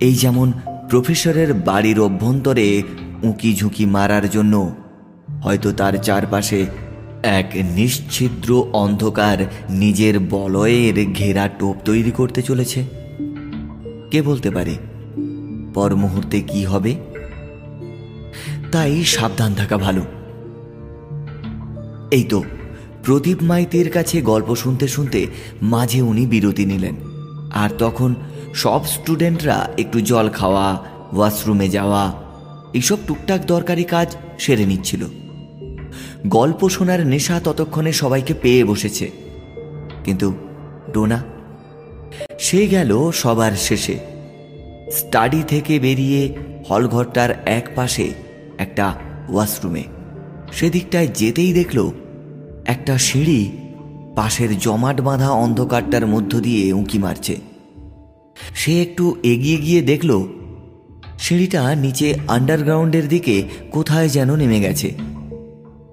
[0.00, 0.52] এই যেমন
[0.88, 2.82] প্রফেসরের বাড়ির অভ্যন্তরে
[3.22, 4.74] উঁকি ঝুঁকি মারার জন্য
[5.42, 6.66] হয়তো তার চারপাশে
[7.22, 12.84] এক নিশ্ছিদ্র অন্ধকার নিজের বলয়ের ঘেরা টোপ তৈরি করতে চলেছে।
[14.10, 14.74] কে বলতে পারে?
[15.74, 16.94] পর মুহূর্তে কি হবে?
[18.72, 20.04] তাই সাবধান থাকা ভালো।
[22.10, 22.44] এই তো,
[23.04, 25.26] প্রদীপ মাইতির কাছে গল্প শুনতে শুনতে
[25.62, 26.94] মাঝে উনি বিরতি নিলেন,
[27.54, 28.14] আর তখন
[28.54, 32.12] সব স্টুডেন্টরা একটু জল খাওয়া, ওয়াশরুমে যাওয়া
[32.74, 35.04] এইসব টুকটাক দরকারি কাজ সেরে নিচ্ছিল।
[36.26, 39.10] গল্প শোনার নেশা ততক্ষণে সবাইকে পেয়ে বসেছে।
[40.04, 40.34] কিন্তু
[40.94, 41.24] ডোনা,
[42.38, 43.98] সে গেল সবার শেষে।
[44.92, 46.36] স্টাডি থেকে বেরিয়ে
[46.70, 48.10] হলঘরটার এক পাশে
[48.58, 48.94] একটা
[49.28, 49.84] ওয়াশরুমে।
[50.52, 51.90] সেদিকটায় যেতেই দেখল
[52.66, 53.56] একটা সিঁড়ি
[54.16, 57.47] পাশের জমাট বাঁধা অন্ধকারটার মধ্য দিয়ে উঁকি মারছে।
[58.54, 60.26] সে একটু এগিয়ে গিয়ে দেখল,
[61.18, 64.94] সিঁড়িটা নিচে আন্ডারগ্রাউন্ডের দিকে কোথায় যেন নেমে গেছে।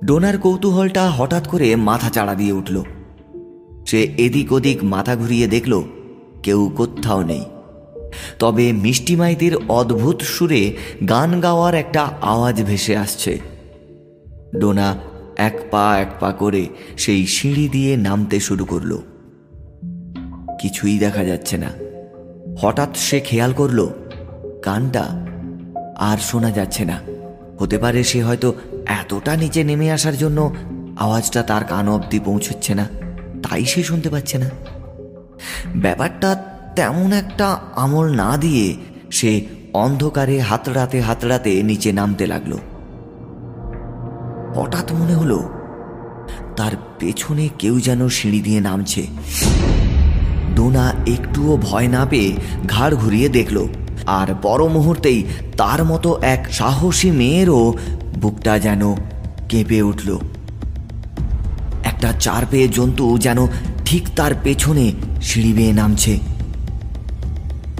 [0.05, 2.84] ডোনার কৌতূহলটা হঠাৎ করে মাথা চাড়া দিয়ে উঠল।
[3.86, 5.84] সে এদিক ওদিক মাথা ঘুরিয়ে দেখল,
[6.43, 7.45] কেউ কোথাও নেই।
[8.39, 10.77] তবে মিষ্টি মাইতির অদ্ভুত সুরে
[11.10, 13.39] গান গাওয়ার একটা আওয়াজ ভেসে আসছে।
[14.60, 14.97] ডোনা
[15.38, 16.65] এক পা এক পা করে
[16.97, 18.97] সেই সিঁড়ি দিয়ে নামতে শুরু করল।
[20.62, 21.84] কিছুই দেখা যাচ্ছে না।
[22.61, 23.79] হঠাৎ সে খেয়াল করল
[24.65, 25.05] গানটা
[25.99, 26.97] আর শোনা যাচ্ছে না।
[27.59, 28.53] হতে পারে সে হয়তো
[28.85, 30.39] এতটা নিচে নেমে আসার জন্য
[30.99, 32.85] আওয়াজটা তার কান অবধি পৌঁছচ্ছে না,
[33.49, 34.49] তাই সে শুনতে পাচ্ছে না।
[35.75, 36.29] ব্যাপারটা
[36.75, 38.75] তেমন একটা আমল না দিয়ে
[39.11, 39.31] সে
[39.73, 42.53] অন্ধকারে হাতড়াতে হাতড়াতে নিচে নামতে লাগল।
[44.55, 45.39] হঠাৎ মনে হলো,
[46.55, 49.03] তার পেছনে কেউ যেন সিঁড়ি দিয়ে নামছে।
[50.55, 52.29] ডোনা একটুও ভয় না পেয়ে
[52.67, 53.57] ঘাড় ঘুরিয়ে দেখল।
[54.05, 55.23] আর বড় মুহূর্তেই
[55.57, 57.73] তার মতো এক সাহসী মেয়েরও
[58.21, 58.95] বুকটা যেন
[59.49, 60.09] কেঁপে উঠল।
[61.83, 63.39] একটা চার পেয়ে জন্তু যেন
[63.85, 64.91] ঠিক তার পেছনে
[65.21, 66.19] সিঁড়ি বেয়ে নামছে।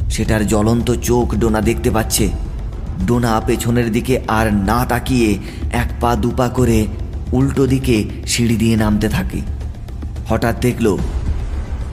[0.10, 2.30] সেটার জ্বলন্ত চোখ ডোনা দেখতে পাচ্ছে।
[3.08, 5.30] ডোনা পেছনের দিকে আর না তাকিয়ে
[5.72, 6.88] এক পা দুপা করে
[7.32, 9.40] উল্টো দিকে সিঁড়ি দিয়ে নামতে থাকে।
[10.30, 10.98] হঠাৎ দেখল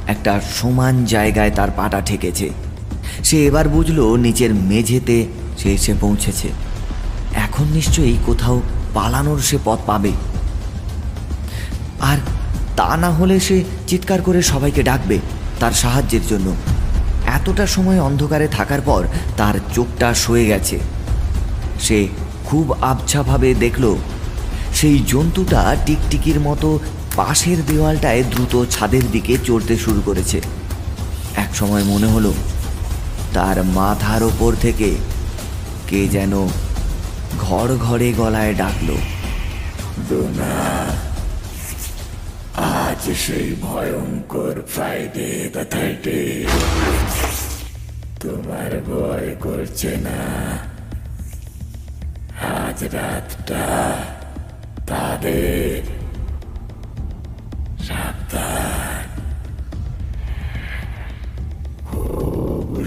[0.09, 2.51] একটা সমান জায়গায় তার পাটা ঠেকেছে।
[3.25, 5.27] সে এবার বুঝলো নিচের মেঝেতে
[5.59, 6.49] সে এসে পৌঁছেছে।
[7.35, 8.62] এখন নিশ্চয়ই কোথাও
[8.95, 10.12] পালানোর সে পথ পাবে।
[12.01, 12.17] আর
[12.77, 15.19] তা না হলে সে চিৎকার করে সবাইকে ডাকবে
[15.61, 16.55] তার সাহায্যের জন্য।
[17.27, 19.05] এতটা সময় অন্ধকারে থাকার পর
[19.37, 20.79] তার চোখটা সয়ে গেছে।
[21.81, 22.09] সে
[22.45, 23.97] খুব আবছাভাবে দেখল,
[24.75, 26.79] সেই জন্তুটা টিকটিকির মতো
[27.16, 30.40] পাশের দেওয়ালটায় দ্রুত ছাদের দিকে চড়তে শুরু করেছে।
[31.37, 32.33] এক সময় মনে হলো,
[33.35, 34.96] তার মাথার ওপর থেকে
[35.88, 36.48] কে যেন
[37.38, 38.96] ঘর ঘরে গলায় ডাকলো।
[42.57, 45.51] আজ সেই ভয়ঙ্কর ফ্রাইডে
[48.20, 50.20] তোমার ভয় করছে না।
[52.48, 53.66] আজ রাতটা
[54.87, 55.92] তাদের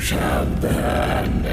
[0.01, 1.43] সাবধান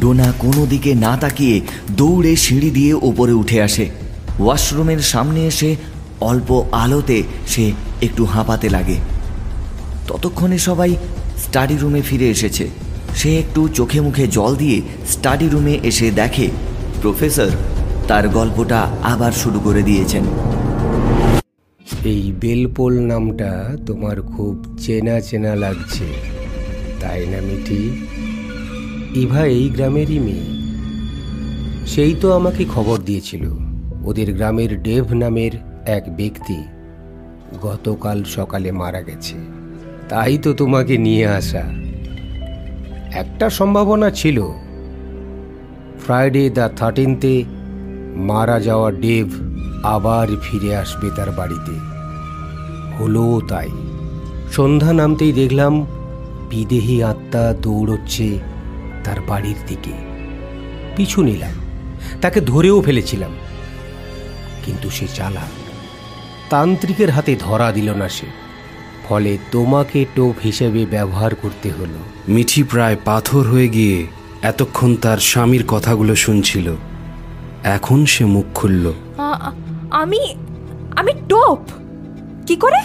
[0.00, 1.60] ডোনা কোনো দিকে না তাকিয়ে
[1.90, 3.90] দৌড়ে সিঁড়ি দিয়ে ওপরে উঠে আসে।
[4.38, 5.76] ওয়াশরুমের সামনে এসে
[6.20, 8.96] অল্প আলোতে সে একটু হাঁপাতে লাগে।
[10.08, 10.96] ততক্ষণে সবাই
[11.44, 12.68] স্টাডি রুমে ফিরে এসেছে।
[13.16, 16.50] সে একটু চোখে মুখে জল দিয়ে স্টাডি রুমে এসে দেখে,
[17.02, 17.50] প্রফেসর
[18.08, 20.24] তার গল্পটা আবার শুরু করে দিয়েছেন।
[22.04, 26.04] এই বেলপোল নামটা তোমার খুব চেনা চেনা লাগছে।
[27.00, 28.06] তাই না, মিঠি?
[29.14, 30.56] ইভা এই গ্রামেরই মেয়ে।
[31.86, 33.50] সেই তো আমাকে খবর দিয়েছিল,
[34.04, 35.50] ওদের গ্রামের ডেভ নামের
[35.86, 36.64] এক ব্যক্তি
[37.62, 39.34] গতকাল সকালে মারা গেছে।
[40.08, 41.62] তাই তো তোমাকে নিয়ে আসা।
[43.12, 44.42] একটা সম্ভাবনা ছিল।
[46.04, 47.44] ফ্রাইডে দ্য থার্টিনতে
[48.16, 49.32] মারা যাওয়া ডেভ
[49.82, 51.72] আবার ফিরে আসবে তার বাড়িতে।
[52.98, 53.68] হলো তাই।
[54.52, 55.86] সন্ধ্যা নামতেই দেখলাম
[56.50, 58.38] বিদেহী আত্মা দৌড়চ্ছে
[59.04, 59.92] তার বাড়ির দিকে।
[60.96, 61.50] পিছু নিলাম,
[62.20, 63.30] তাকে ধরেও ফেলেছিলাম।
[64.64, 65.40] কিন্তু সে চালা
[66.50, 68.26] তান্ত্রিকের হাতে ধরা দিল না সে।
[69.08, 74.06] ফলে তোমাকে টোপ হিসেবে ব্যবহার করতে হলো। মিঠি প্রায় পাথর হয়ে গিয়ে
[74.42, 76.74] এতক্ষণ তার স্বামীর কথাগুলো শুনছিল।
[77.74, 78.86] এখন সে মুখ খুলল।
[80.02, 80.22] আমি
[80.96, 81.60] আমি টোপ।
[82.46, 82.80] কি করে?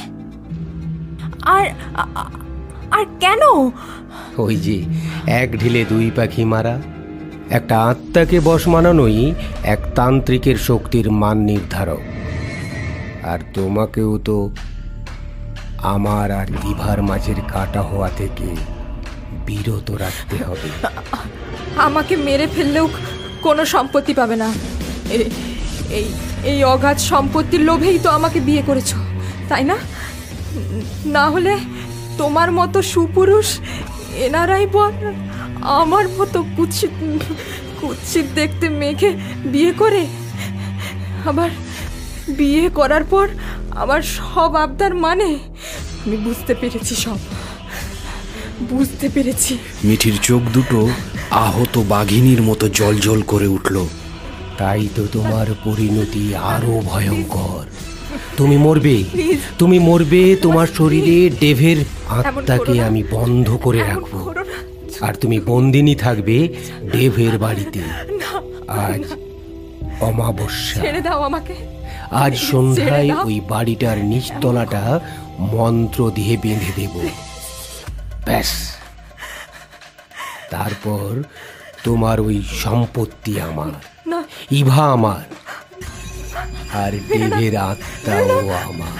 [1.54, 1.66] আর
[2.98, 3.42] আর কেন?
[4.44, 4.78] ওই যে
[5.42, 6.76] এক ঢিলে দুই পাখি মারা
[7.58, 9.18] একটা আত্মাকে বশ মানানোই
[9.74, 12.04] এক তান্ত্রিকের শক্তির মান নির্ধারক।
[13.32, 14.38] আর তোমাকেও তো
[15.94, 18.48] আমার আর ইভার মাঝের কাটা হওয়া থেকে
[19.46, 20.70] বিরত রাখতে হবে।
[21.86, 22.88] আমাকে মেরে ফেললেও
[23.48, 24.50] কোনো সম্পত্তি পাবে না।
[25.98, 26.06] এই
[26.52, 28.92] এই অগাধ সম্পত্তির লোভেই তো আমাকে বিয়ে করেছ,
[29.50, 29.78] তাই না?
[31.16, 31.54] না হলে
[32.20, 33.48] তোমার মতো সুপুরুষ,
[34.26, 34.94] এনারাই বল
[35.82, 36.94] আমার মতো কুৎসিত
[37.80, 39.12] কুৎসিত দেখতে মেঘে
[39.52, 40.02] বিয়ে করে।
[41.30, 41.50] আবার
[42.40, 43.26] বিয়ে করার পর
[43.82, 45.30] আমার সব আবদার মানে?
[46.04, 47.20] আমি বুঝতে পেরেছি সব,
[48.72, 49.54] বুঝতে পেরেছি।
[49.88, 50.80] মিঠির চোখ দুটো
[51.32, 53.86] আহত বাঘিনীর মতো জলজল করে উঠল।
[54.58, 57.66] তাই তো তোমার পরিণতি আরও ভয়ঙ্কর।
[58.38, 59.04] তুমি মরবে।
[59.58, 64.34] তুমি মরবে তোমার শরীরে ডেভের আত্মাকে আমি বন্ধ করে রাখব।
[65.02, 66.56] আর তুমি বন্দিনী থাকবে
[66.92, 67.80] ডেভের বাড়িতে।
[68.68, 69.02] আজ
[70.02, 71.54] অমাবস্যা। ছেড়ে দাও আমাকে।
[72.12, 75.00] আজ সন্ধ্যায় ওই বাড়িটার নিচতলাটা
[75.40, 77.10] মন্ত্র দিয়ে বেঁধে দেব।
[78.26, 78.81] ব্যাস।
[80.52, 81.24] তারপর
[81.84, 83.74] তোমার ওই সম্পত্তি আমার।
[84.52, 85.24] ইভা আমার।
[86.74, 88.96] আর দেবের আত্মাও আমার।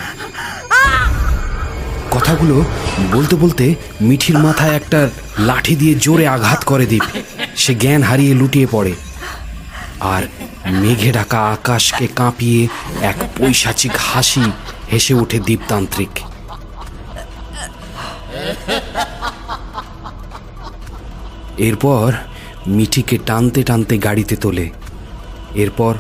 [2.12, 2.66] কথাগুলো
[3.12, 5.10] বলতে বলতে মিঠির মাথায় একটা
[5.40, 7.04] লাঠি দিয়ে জোরে আঘাত করে দীপ।
[7.56, 8.94] সে জ্ঞান হারিয়ে লুটিয়ে পড়ে।
[10.00, 10.24] আর
[10.66, 12.68] মেঘে ঢাকা আকাশকে কাঁপিয়ে
[13.02, 14.52] এক পৈশাচিক হাসি
[14.92, 16.20] হেসে ওঠে দীপতান্ত্রিক।
[21.68, 22.12] এরপর
[22.68, 24.70] মিঠিকে টানতে টানতে গাড়িতে তোলে।
[25.56, 25.94] এরপর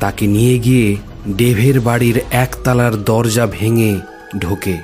[0.00, 0.96] তাকে নিয়ে গিয়ে
[1.36, 3.92] ডেভের বাড়ির একতলার দরজা ভেঙে
[4.38, 4.76] ঢোকে।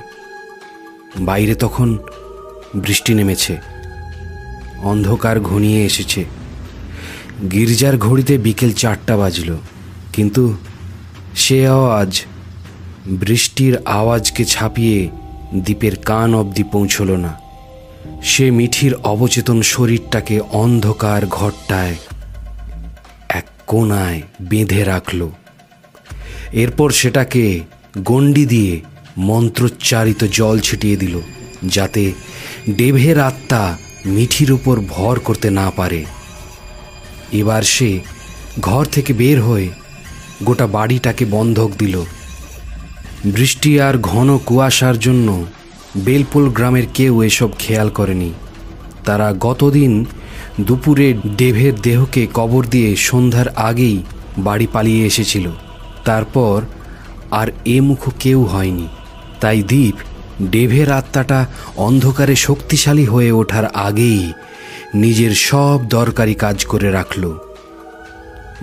[1.19, 1.97] বাইরে তখন
[2.75, 3.53] বৃষ্টি নেমেছে।
[4.83, 6.25] অন্ধকার ঘনিয়ে এসেছে।
[7.51, 9.49] গির্জার ঘড়িতে বিকেল চারটা বাজল,
[10.13, 10.43] কিন্তু
[11.35, 12.11] সে আওয়াজ
[13.21, 14.99] বৃষ্টির আওয়াজকে ছাপিয়ে
[15.55, 17.40] দ্বীপের কান অবধি পৌঁছল না।
[18.23, 21.95] সে মিঠির অবচেতন শরীরটাকে অন্ধকার ঘরটায়
[23.29, 25.29] এক কোনায় বেঁধে রাখল।
[26.53, 27.59] এরপর সেটাকে
[28.03, 28.81] গণ্ডি দিয়ে
[29.17, 31.21] মন্ত্রোচ্চারিত জল ছিটিয়ে দিল,
[31.63, 32.11] যাতে
[32.69, 36.05] ডেভের আত্মা মিঠির উপর ভর করতে না পারে।
[37.31, 37.99] এবার সে
[38.59, 39.69] ঘর থেকে বের হয়ে
[40.43, 42.03] গোটা বাড়িটাকে বন্ধক দিল।
[43.25, 45.45] বৃষ্টি আর ঘন কুয়াশার জন্য
[45.97, 48.33] বেলপুল গ্রামের কেউ এসব খেয়াল করেনি।
[49.05, 50.05] তারা গতদিন
[50.61, 54.03] দুপুরে ডেভের দেহকে কবর দিয়ে সন্ধ্যার আগেই
[54.37, 55.49] বাড়ি পালিয়ে এসেছিল।
[56.05, 56.61] তারপর
[57.31, 58.87] আর এ মুখ কেউ হয়নি।
[59.41, 59.95] তাই দ্বীপ
[60.51, 61.45] ডেভের আত্মাটা
[61.77, 64.31] অন্ধকারে শক্তিশালী হয়ে ওঠার আগেই
[64.95, 67.37] নিজের সব দরকারি কাজ করে রাখল।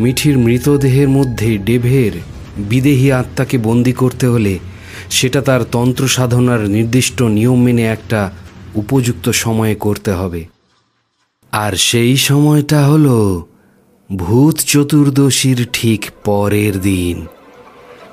[0.01, 2.12] মিঠির মৃতদেহের মধ্যে ডেভের
[2.59, 4.59] বিদেহী আত্মাকে বন্দি করতে হলে
[5.11, 8.31] সেটা তার তন্ত্র সাধনার নির্দিষ্ট নিয়ম মেনে একটা
[8.75, 10.44] উপযুক্ত সময়ে করতে হবে।
[11.53, 13.47] আর সেই সময়টা হলো
[14.16, 17.27] ভূত চতুর্দশীর ঠিক পরের দিন।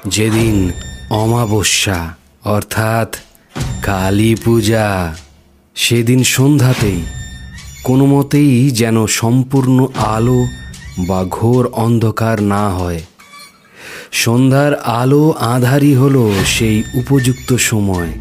[0.07, 0.71] যেদিন
[1.09, 3.15] অমাবস্যা, অর্থাৎ
[3.81, 5.15] কালী পূজা,
[5.75, 7.01] সেদিন সন্ধ্যাতেই
[7.83, 10.47] কোনো মতেই যেন সম্পূর্ণ আলো
[11.07, 13.01] বা ঘোর অন্ধকার না হয়।
[14.23, 18.11] সন্ধ্যার আলো আধারই হলো সেই উপযুক্ত সময়।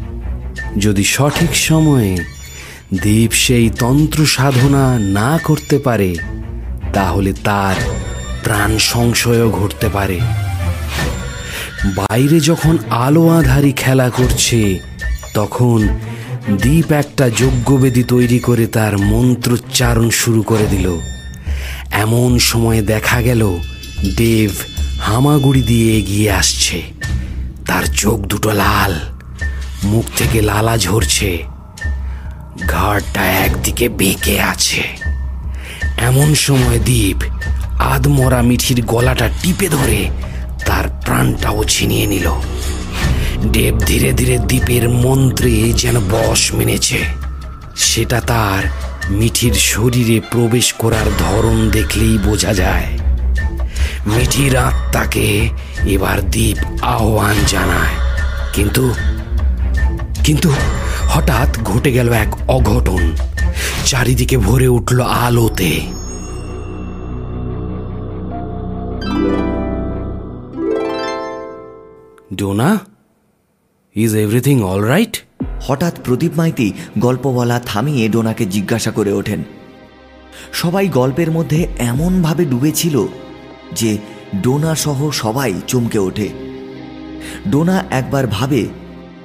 [0.77, 2.17] যদি সঠিক সময়ে
[2.93, 6.15] দ্বীপ সেই তন্ত্র সাধনা না করতে পারে,
[6.93, 7.75] তাহলে তার
[8.43, 10.19] প্রাণ সংশয়ও ঘটতে পারে।
[11.95, 14.79] বাইরে যখন আলো আধারি খেলা করছে,
[15.33, 15.87] তখন
[16.51, 20.87] দ্বীপ একটা যজ্ঞবেদী তৈরি করে তার মন্ত্রোচ্চারণ শুরু করে দিল।
[21.91, 23.57] এমন সময় দেখা গেল,
[24.17, 24.51] দেব
[25.05, 26.81] হামাগুড়ি দিয়ে এগিয়ে আসছে।
[27.65, 28.99] তার চোখ দুটো লাল,
[29.83, 31.43] মুখ থেকে লালা ঝরছে।
[32.67, 34.83] ঘাড়টা একদিকে বেঁকে আছে।
[35.97, 37.23] এমন সময় দ্বীপ
[37.79, 40.09] আদমরা মিঠির গলাটা টিপে ধরে
[40.65, 42.31] তার প্রাণটাও ছিনিয়ে নিল।
[43.51, 46.99] দেব ধীরে ধীরে দ্বীপের মন্ত্রে যেন বশ মেনেছে।
[47.75, 48.63] সেটা তার
[49.09, 52.85] মিঠির শরীরে প্রবেশ করার ধরন দেখলেই বোঝা যায়।
[54.05, 55.49] মিঠির আত্মাকে
[55.87, 57.95] এবার দ্বীপ আহ্বান জানায়।
[58.53, 58.93] কিন্তু
[60.23, 60.53] কিন্তু
[61.09, 63.11] হঠাৎ ঘটে গেল এক অঘটন।
[63.85, 65.81] চারিদিকে ভরে উঠল আলোতে।
[72.35, 72.79] Dona
[73.95, 75.23] is everything all right
[75.61, 79.43] হঠাৎ প্রদীপ মাইতি গল্প বলা থামিয়ে ডোনাকে জিজ্ঞাসা করে ওঠেন।
[80.53, 83.07] সবাই গল্পের মধ্যে এমনভাবে ডুবেছিল
[83.73, 83.97] যে
[84.41, 86.29] ডোনা সহ সবাই চমকে ওঠে।
[87.51, 88.65] ডোনা একবার ভাবে,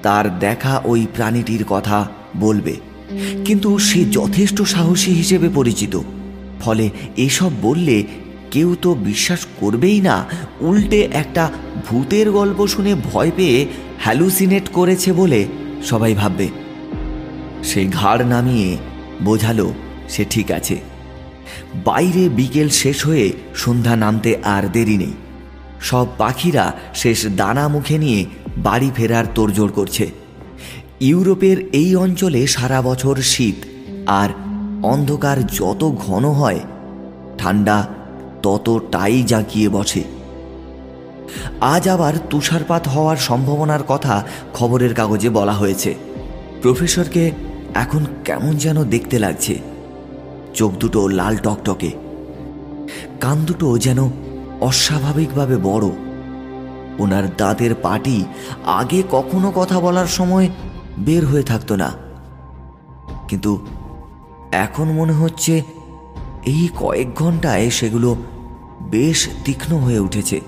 [0.02, 2.76] তার দেখা ওই প্রাণীটির কথা বলবে।
[3.44, 6.00] কিন্তু সে যথেষ্ট সাহসী হিসেবে পরিচিত।
[6.60, 8.04] ফলে এসব বললে
[8.50, 10.24] কেউ তো বিশ্বাস করবেই না,
[10.60, 11.50] উল্টে একটা
[11.86, 13.66] ভূতের গল্প শুনে ভয় পেয়ে
[13.98, 15.46] হ্যালুসিনেট করেছে বলে
[15.84, 16.48] সবাই ভাববে।
[17.64, 18.76] সে ঘাড় নামিয়ে
[19.22, 19.72] বোঝালো,
[20.08, 20.89] সে ঠিক আছে।
[21.84, 25.12] বাইরে বিকেল শেষ হয়ে সন্ধ্যা নামতে আর দেরি নেই।
[25.80, 28.26] সব পাখিরা শেষ দানা মুখে নিয়ে
[28.58, 30.10] বাড়ি ফেরার তোড়জোড় করছে।
[31.00, 33.54] ইউরোপের এই অঞ্চলে সারা বছর শীত
[34.06, 34.30] আর
[34.82, 36.60] অন্ধকার যত ঘন হয়,
[37.38, 37.86] ঠান্ডা
[38.42, 40.02] ততটাই জাঁকিয়ে বসে।
[41.60, 44.24] আজ আবার তুষারপাত হওয়ার সম্ভাবনার কথা
[44.54, 45.94] খবরের কাগজে বলা হয়েছে।
[46.62, 47.30] প্রফেসরকে
[47.74, 49.69] এখন কেমন যেন দেখতে লাগছে।
[50.54, 51.90] চোখ দুটো লাল টকটকে।
[53.20, 54.10] কান দুটো যেন
[54.60, 55.86] অস্বাভাবিকভাবে বড়।
[56.98, 58.24] ওনার দাঁতের পাটি
[58.66, 60.48] আগে কখনো কথা বলার সময়
[60.98, 61.92] বের হয়ে থাকতো না।
[63.28, 63.66] কিন্তু
[64.52, 65.62] এখন মনে হচ্ছে
[66.46, 68.16] এই কয়েক ঘন্টায় সেগুলো
[68.80, 70.40] বেশ তীক্ষ্ণ হয়ে উঠেছে।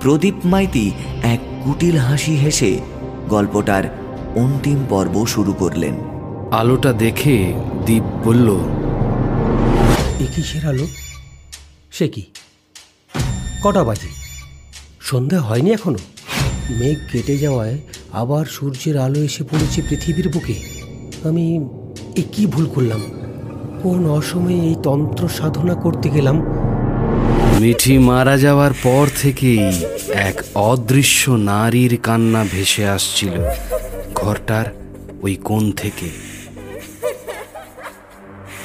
[0.00, 0.92] প্রদীপ মাইতি
[1.22, 2.80] এক কুটিল হাসি হেসে
[3.28, 3.84] গল্পটার
[4.36, 6.09] অন্তিম পর্ব শুরু করলেন।
[6.52, 7.54] আলোটা দেখে
[7.86, 8.48] দীপ বলল
[10.20, 10.86] এ কিসের আলো?
[11.90, 12.22] সে কি?
[13.62, 14.08] কটা বাজে?
[15.00, 15.98] সন্ধ্যা হয়নি এখনও?
[16.70, 17.78] মেঘ কেটে যাওয়ায়
[18.12, 20.54] আবার সূর্যের আলো এসে পড়েছে পৃথিবীর বুকে।
[21.24, 21.60] আমি
[22.16, 23.00] এ কি ভুল করলাম?
[23.82, 26.42] কোন অসময়ে এই তন্ত্র সাধনা করতে গেলাম?
[27.60, 29.72] মিঠি মারা যাওয়ার পর থেকেই
[30.12, 33.32] এক অদৃশ্য নারীর কান্না ভেসে আসছিল।
[34.14, 34.64] ঘরটার
[35.22, 36.29] ওই কোণ থেকে।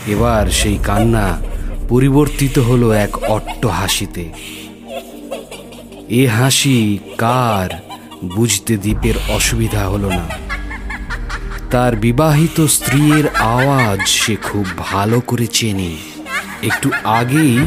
[0.08, 1.42] এবার সেই কান্না
[1.90, 4.32] পরিবর্তিত হলো এক অট্ট হাসিতে।
[6.10, 7.70] এ হাসি কার
[8.36, 10.26] বুঝতে দ্বীপের অসুবিধা হলো না।
[11.72, 15.92] তার বিবাহিত স্ত্রীর আওয়াজ সে খুব ভালো করে চেনে।
[16.62, 17.58] একটু আগেই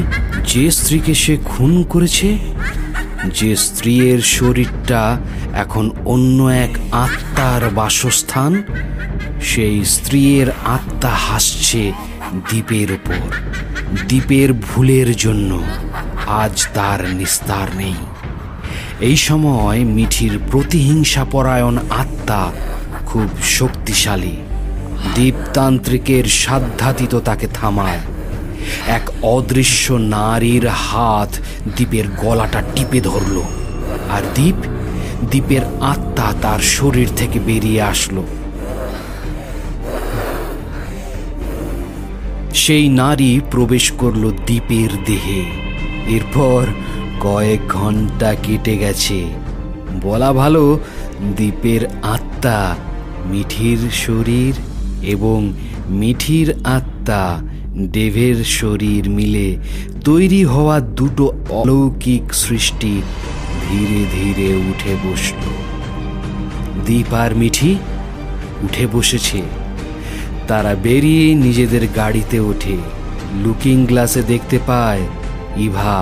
[0.46, 2.38] যে স্ত্রীকে সে খুন করেছে,
[3.34, 5.18] যে স্ত্রীর শরীরটা
[5.54, 8.62] এখন অন্য এক আত্মার বাসস্থান,
[9.42, 11.92] সেই স্ত্রীর আত্মা হাসছে
[12.34, 13.34] দ্বীপের উপর,
[14.08, 15.62] দ্বীপের ভুলের জন্য
[16.26, 17.94] আজ তার নিস্তার নেই।
[19.00, 22.52] এই সময় মিঠির প্রতিহিংসা পরায়ণ আত্মা
[23.06, 24.36] খুব শক্তিশালী।
[25.14, 27.98] দ্বীপতান্ত্রিকের সাধ্যাতীত তাকে থামায়।
[28.86, 31.34] এক অদৃশ্য নারীর হাত
[31.76, 33.42] দ্বীপের গলাটা টিপে ধরল।
[34.10, 34.54] আর দ্বীপ,
[35.30, 38.26] দ্বীপের আত্মা তার শরীর থেকে বেরিয়ে আসলো।
[42.58, 45.42] সেই নারী প্রবেশ করল দ্বীপের দেহে।
[46.16, 46.66] এরপর
[47.20, 49.26] কয়েক ঘণ্টা কেটে গেছে।
[50.02, 50.80] বলা ভালো,
[51.36, 52.76] দ্বীপের আত্মা
[53.26, 54.54] মিঠির শরীর
[55.02, 55.52] এবং
[55.90, 57.24] মিঠির আত্মা
[57.92, 59.56] দেবের শরীর মিলে
[60.04, 63.02] তৈরি হওয়া দুটো অলৌকিক সৃষ্টি
[63.70, 65.44] ধীরে ধীরে উঠে বসল।
[66.84, 67.72] দ্বীপ আর মিঠি
[68.62, 69.42] উঠে বসেছে।
[70.48, 72.76] তারা বেরিয়ে নিজেদের গাড়িতে ওঠে।
[73.42, 75.04] লুকিং গ্লাসে দেখতে পায়,
[75.66, 75.96] ইভা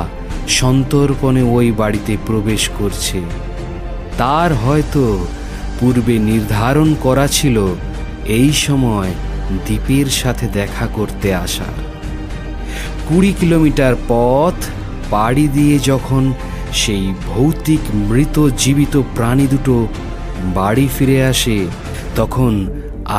[0.59, 3.19] সন্তর্পণে ওই বাড়িতে প্রবেশ করছে।
[4.19, 5.05] তার হয়তো
[5.79, 7.57] পূর্বে নির্ধারণ করা ছিল
[8.39, 9.13] এই সময়
[9.65, 11.77] দ্বীপের সাথে দেখা করতে আসার
[13.07, 14.57] কুড়ি কিলোমিটার পথ
[15.11, 16.23] পাড়ি দিয়ে যখন
[16.81, 19.77] সেই ভৌতিক মৃত জীবিত প্রাণী দুটো
[20.55, 21.59] বাড়ি ফিরে আসে,
[22.17, 22.53] তখন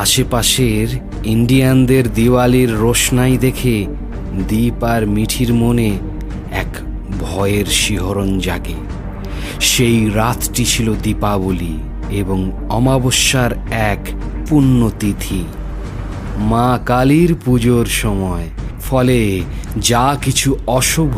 [0.02, 0.88] আশেপাশের
[1.28, 3.86] ইন্ডিয়ানদের দিওয়ালির রোশনাই দেখে
[4.48, 5.90] দ্বীপ আর মিঠির মনে
[6.50, 6.70] এক
[7.20, 8.78] ভয়ের শিহরণ জাগে।
[9.60, 11.76] সেই রাতটি ছিল দীপাবলি
[12.10, 14.02] এবং অমাবস্যার এক
[14.48, 15.44] পুণ্যতিথি।
[16.50, 18.46] মা কালীর পুজোর সময়,
[18.80, 19.40] ফলে
[19.80, 21.14] যা কিছু অশুভ,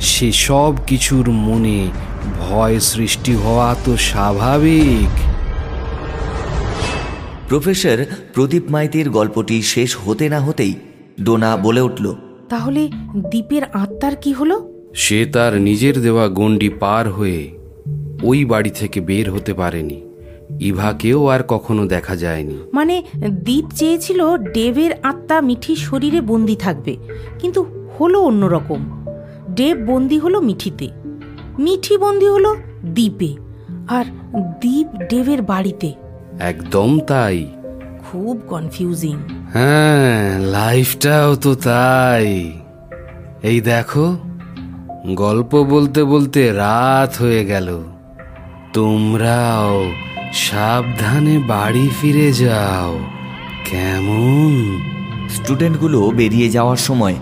[0.00, 1.78] সে সব কিছুর মনে
[2.40, 5.12] ভয় সৃষ্টি হওয়া তো স্বাভাবিক।
[7.48, 10.74] প্রফেসর প্রদীপ মাইতির গল্পটি শেষ হতে না হতেই
[11.22, 12.14] ডোনা বলে উঠল
[12.48, 14.72] তাহলে দ্বীপের আত্মার কি হলো?
[14.94, 17.50] সে তার নিজের দেওয়া গণ্ডি পার হয়ে
[18.22, 20.02] ওই বাড়ি থেকে বের হতে পারেনি।
[20.60, 26.96] ইভাকেও আর কখনো দেখা যায়নি। মানে দ্বীপ চেয়েছিল ডেভের আত্মা মিঠির শরীরে বন্দি থাকবে
[27.38, 27.66] কিন্তু
[28.00, 29.04] হলো অন্যরকম
[29.54, 30.88] ডেভ বন্দি হলো মিঠিতে।
[31.58, 33.34] মিঠি বন্দি হলো দ্বীপে
[33.88, 34.04] আর
[34.60, 36.05] দ্বীপ ডেভের বাড়িতে।
[36.40, 37.46] একদম তাই।
[38.10, 39.16] খুব কনফিউজিং
[39.52, 42.52] হ্যাঁ লাইফটাও তো তাই।
[43.42, 44.16] এই দেখো
[45.14, 47.82] গল্প বলতে বলতে রাত হয়ে গেল।
[48.72, 49.92] তোমরাও
[50.32, 52.98] সাবধানে বাড়ি ফিরে যাও।
[53.64, 54.80] কেমন?
[55.28, 57.14] স্টুডেন্টগুলো বেরিয়ে যাওয়ার সময়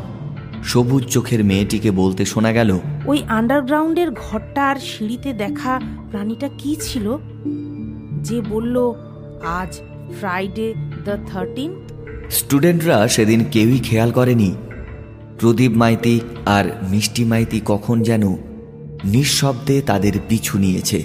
[0.64, 7.18] সবুজ চোখের মেয়েটিকে বলতে শোনা গেল ওই আন্ডারগ্রাউন্ডের ঘরটা আর সিঁড়িতে দেখা প্রাণীটা কি ছিল?
[8.24, 8.76] যে বলল,
[9.60, 9.72] আজ
[10.18, 10.68] ফ্রাইডে
[11.04, 11.70] দ্য থার্টিন
[12.30, 14.50] স্টুডেন্টরা সেদিন কেউই খেয়াল করেনি।
[15.38, 18.24] প্রদীপ মাইতি আর মিষ্টি মাইতি কখন যেন
[19.04, 20.98] নিঃশব্দে তাদের পিছু নিয়েছে।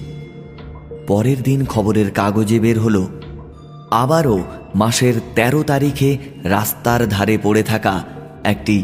[1.07, 3.03] পরের দিন খবরের কাগজে বের হলো,
[4.03, 4.37] আবারও
[4.75, 7.95] মাসের ১৩ তারিখে রাস্তার ধারে পড়ে থাকা
[8.43, 8.77] একটি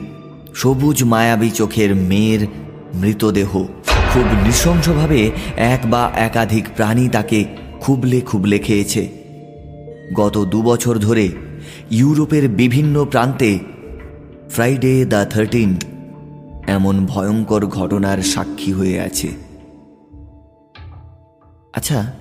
[0.56, 2.42] সবুজ মায়াবী চোখের মেয়ের
[2.94, 3.52] মৃতদেহ।
[4.12, 5.22] খুব নৃশংসভাবে
[5.58, 7.40] এক বা একাধিক প্রাণী তাকে
[7.86, 9.10] খুবলে খুবলে খেয়েছে।
[10.14, 11.30] গত দুবছর ধরে
[11.92, 13.60] ইউরোপের বিভিন্ন প্রান্তে
[14.50, 15.84] ফ্রাইডে দ্য থার্টিন্থ
[16.68, 19.28] এমন ভয়ঙ্কর ঘটনার সাক্ষী হয়ে আছে।
[21.74, 22.14] আচ্ছা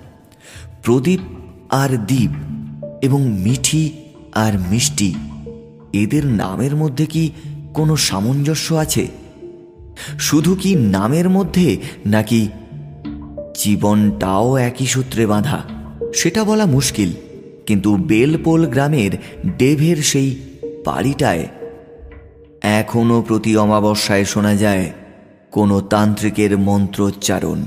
[0.83, 1.21] প্রদীপ
[1.71, 2.31] আর দ্বীপ
[3.03, 3.93] এবং মিঠি
[4.35, 5.15] আর মিষ্টি,
[5.93, 7.31] এদের নামের মধ্যে কি
[7.75, 9.09] কোনো সামঞ্জস্য আছে?
[10.19, 12.49] শুধু কি নামের মধ্যে নাকি
[13.55, 15.59] জীবনটাও একই সূত্রে বাঁধা।
[16.15, 17.11] সেটা বলা মুশকিল,
[17.67, 19.13] কিন্তু বেলপোল গ্রামের
[19.59, 20.29] ডেভের সেই
[20.87, 21.45] বাড়িটায়
[22.63, 24.93] এখনও প্রতি অমাবস্যায় শোনা যায়
[25.51, 27.61] কোনো তান্ত্রিকের মন্ত্রোচ্চারণ।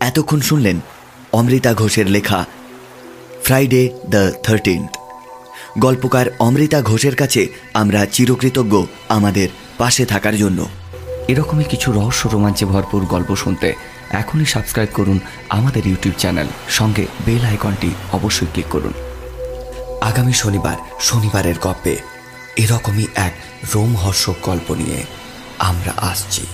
[0.00, 0.76] এতক্ষণ শুনলেন
[1.32, 2.40] অমৃতা ঘোষের লেখা
[3.42, 4.90] ফ্রাইডে দ্য থার্টিন্থ।
[5.78, 7.42] গল্পকার অমৃতা ঘোষের কাছে
[7.74, 8.74] আমরা চিরকৃতজ্ঞ
[9.08, 10.60] আমাদের পাশে থাকার জন্য।
[11.30, 13.68] এরকমই কিছু রহস্য রোমাঞ্চে ভরপুর গল্প শুনতে
[14.10, 15.18] এখনই সাবস্ক্রাইব করুন
[15.48, 18.94] আমাদের ইউটিউব চ্যানেল সঙ্গে বেল আইকনটি অবশ্যই ক্লিক করুন।
[20.00, 21.94] আগামী শনিবার, শনিবারের গপ্পে
[22.56, 23.34] এরকমই এক
[23.74, 25.00] রোমহর্ষক গল্প নিয়ে
[25.58, 26.44] আমরা আসছি।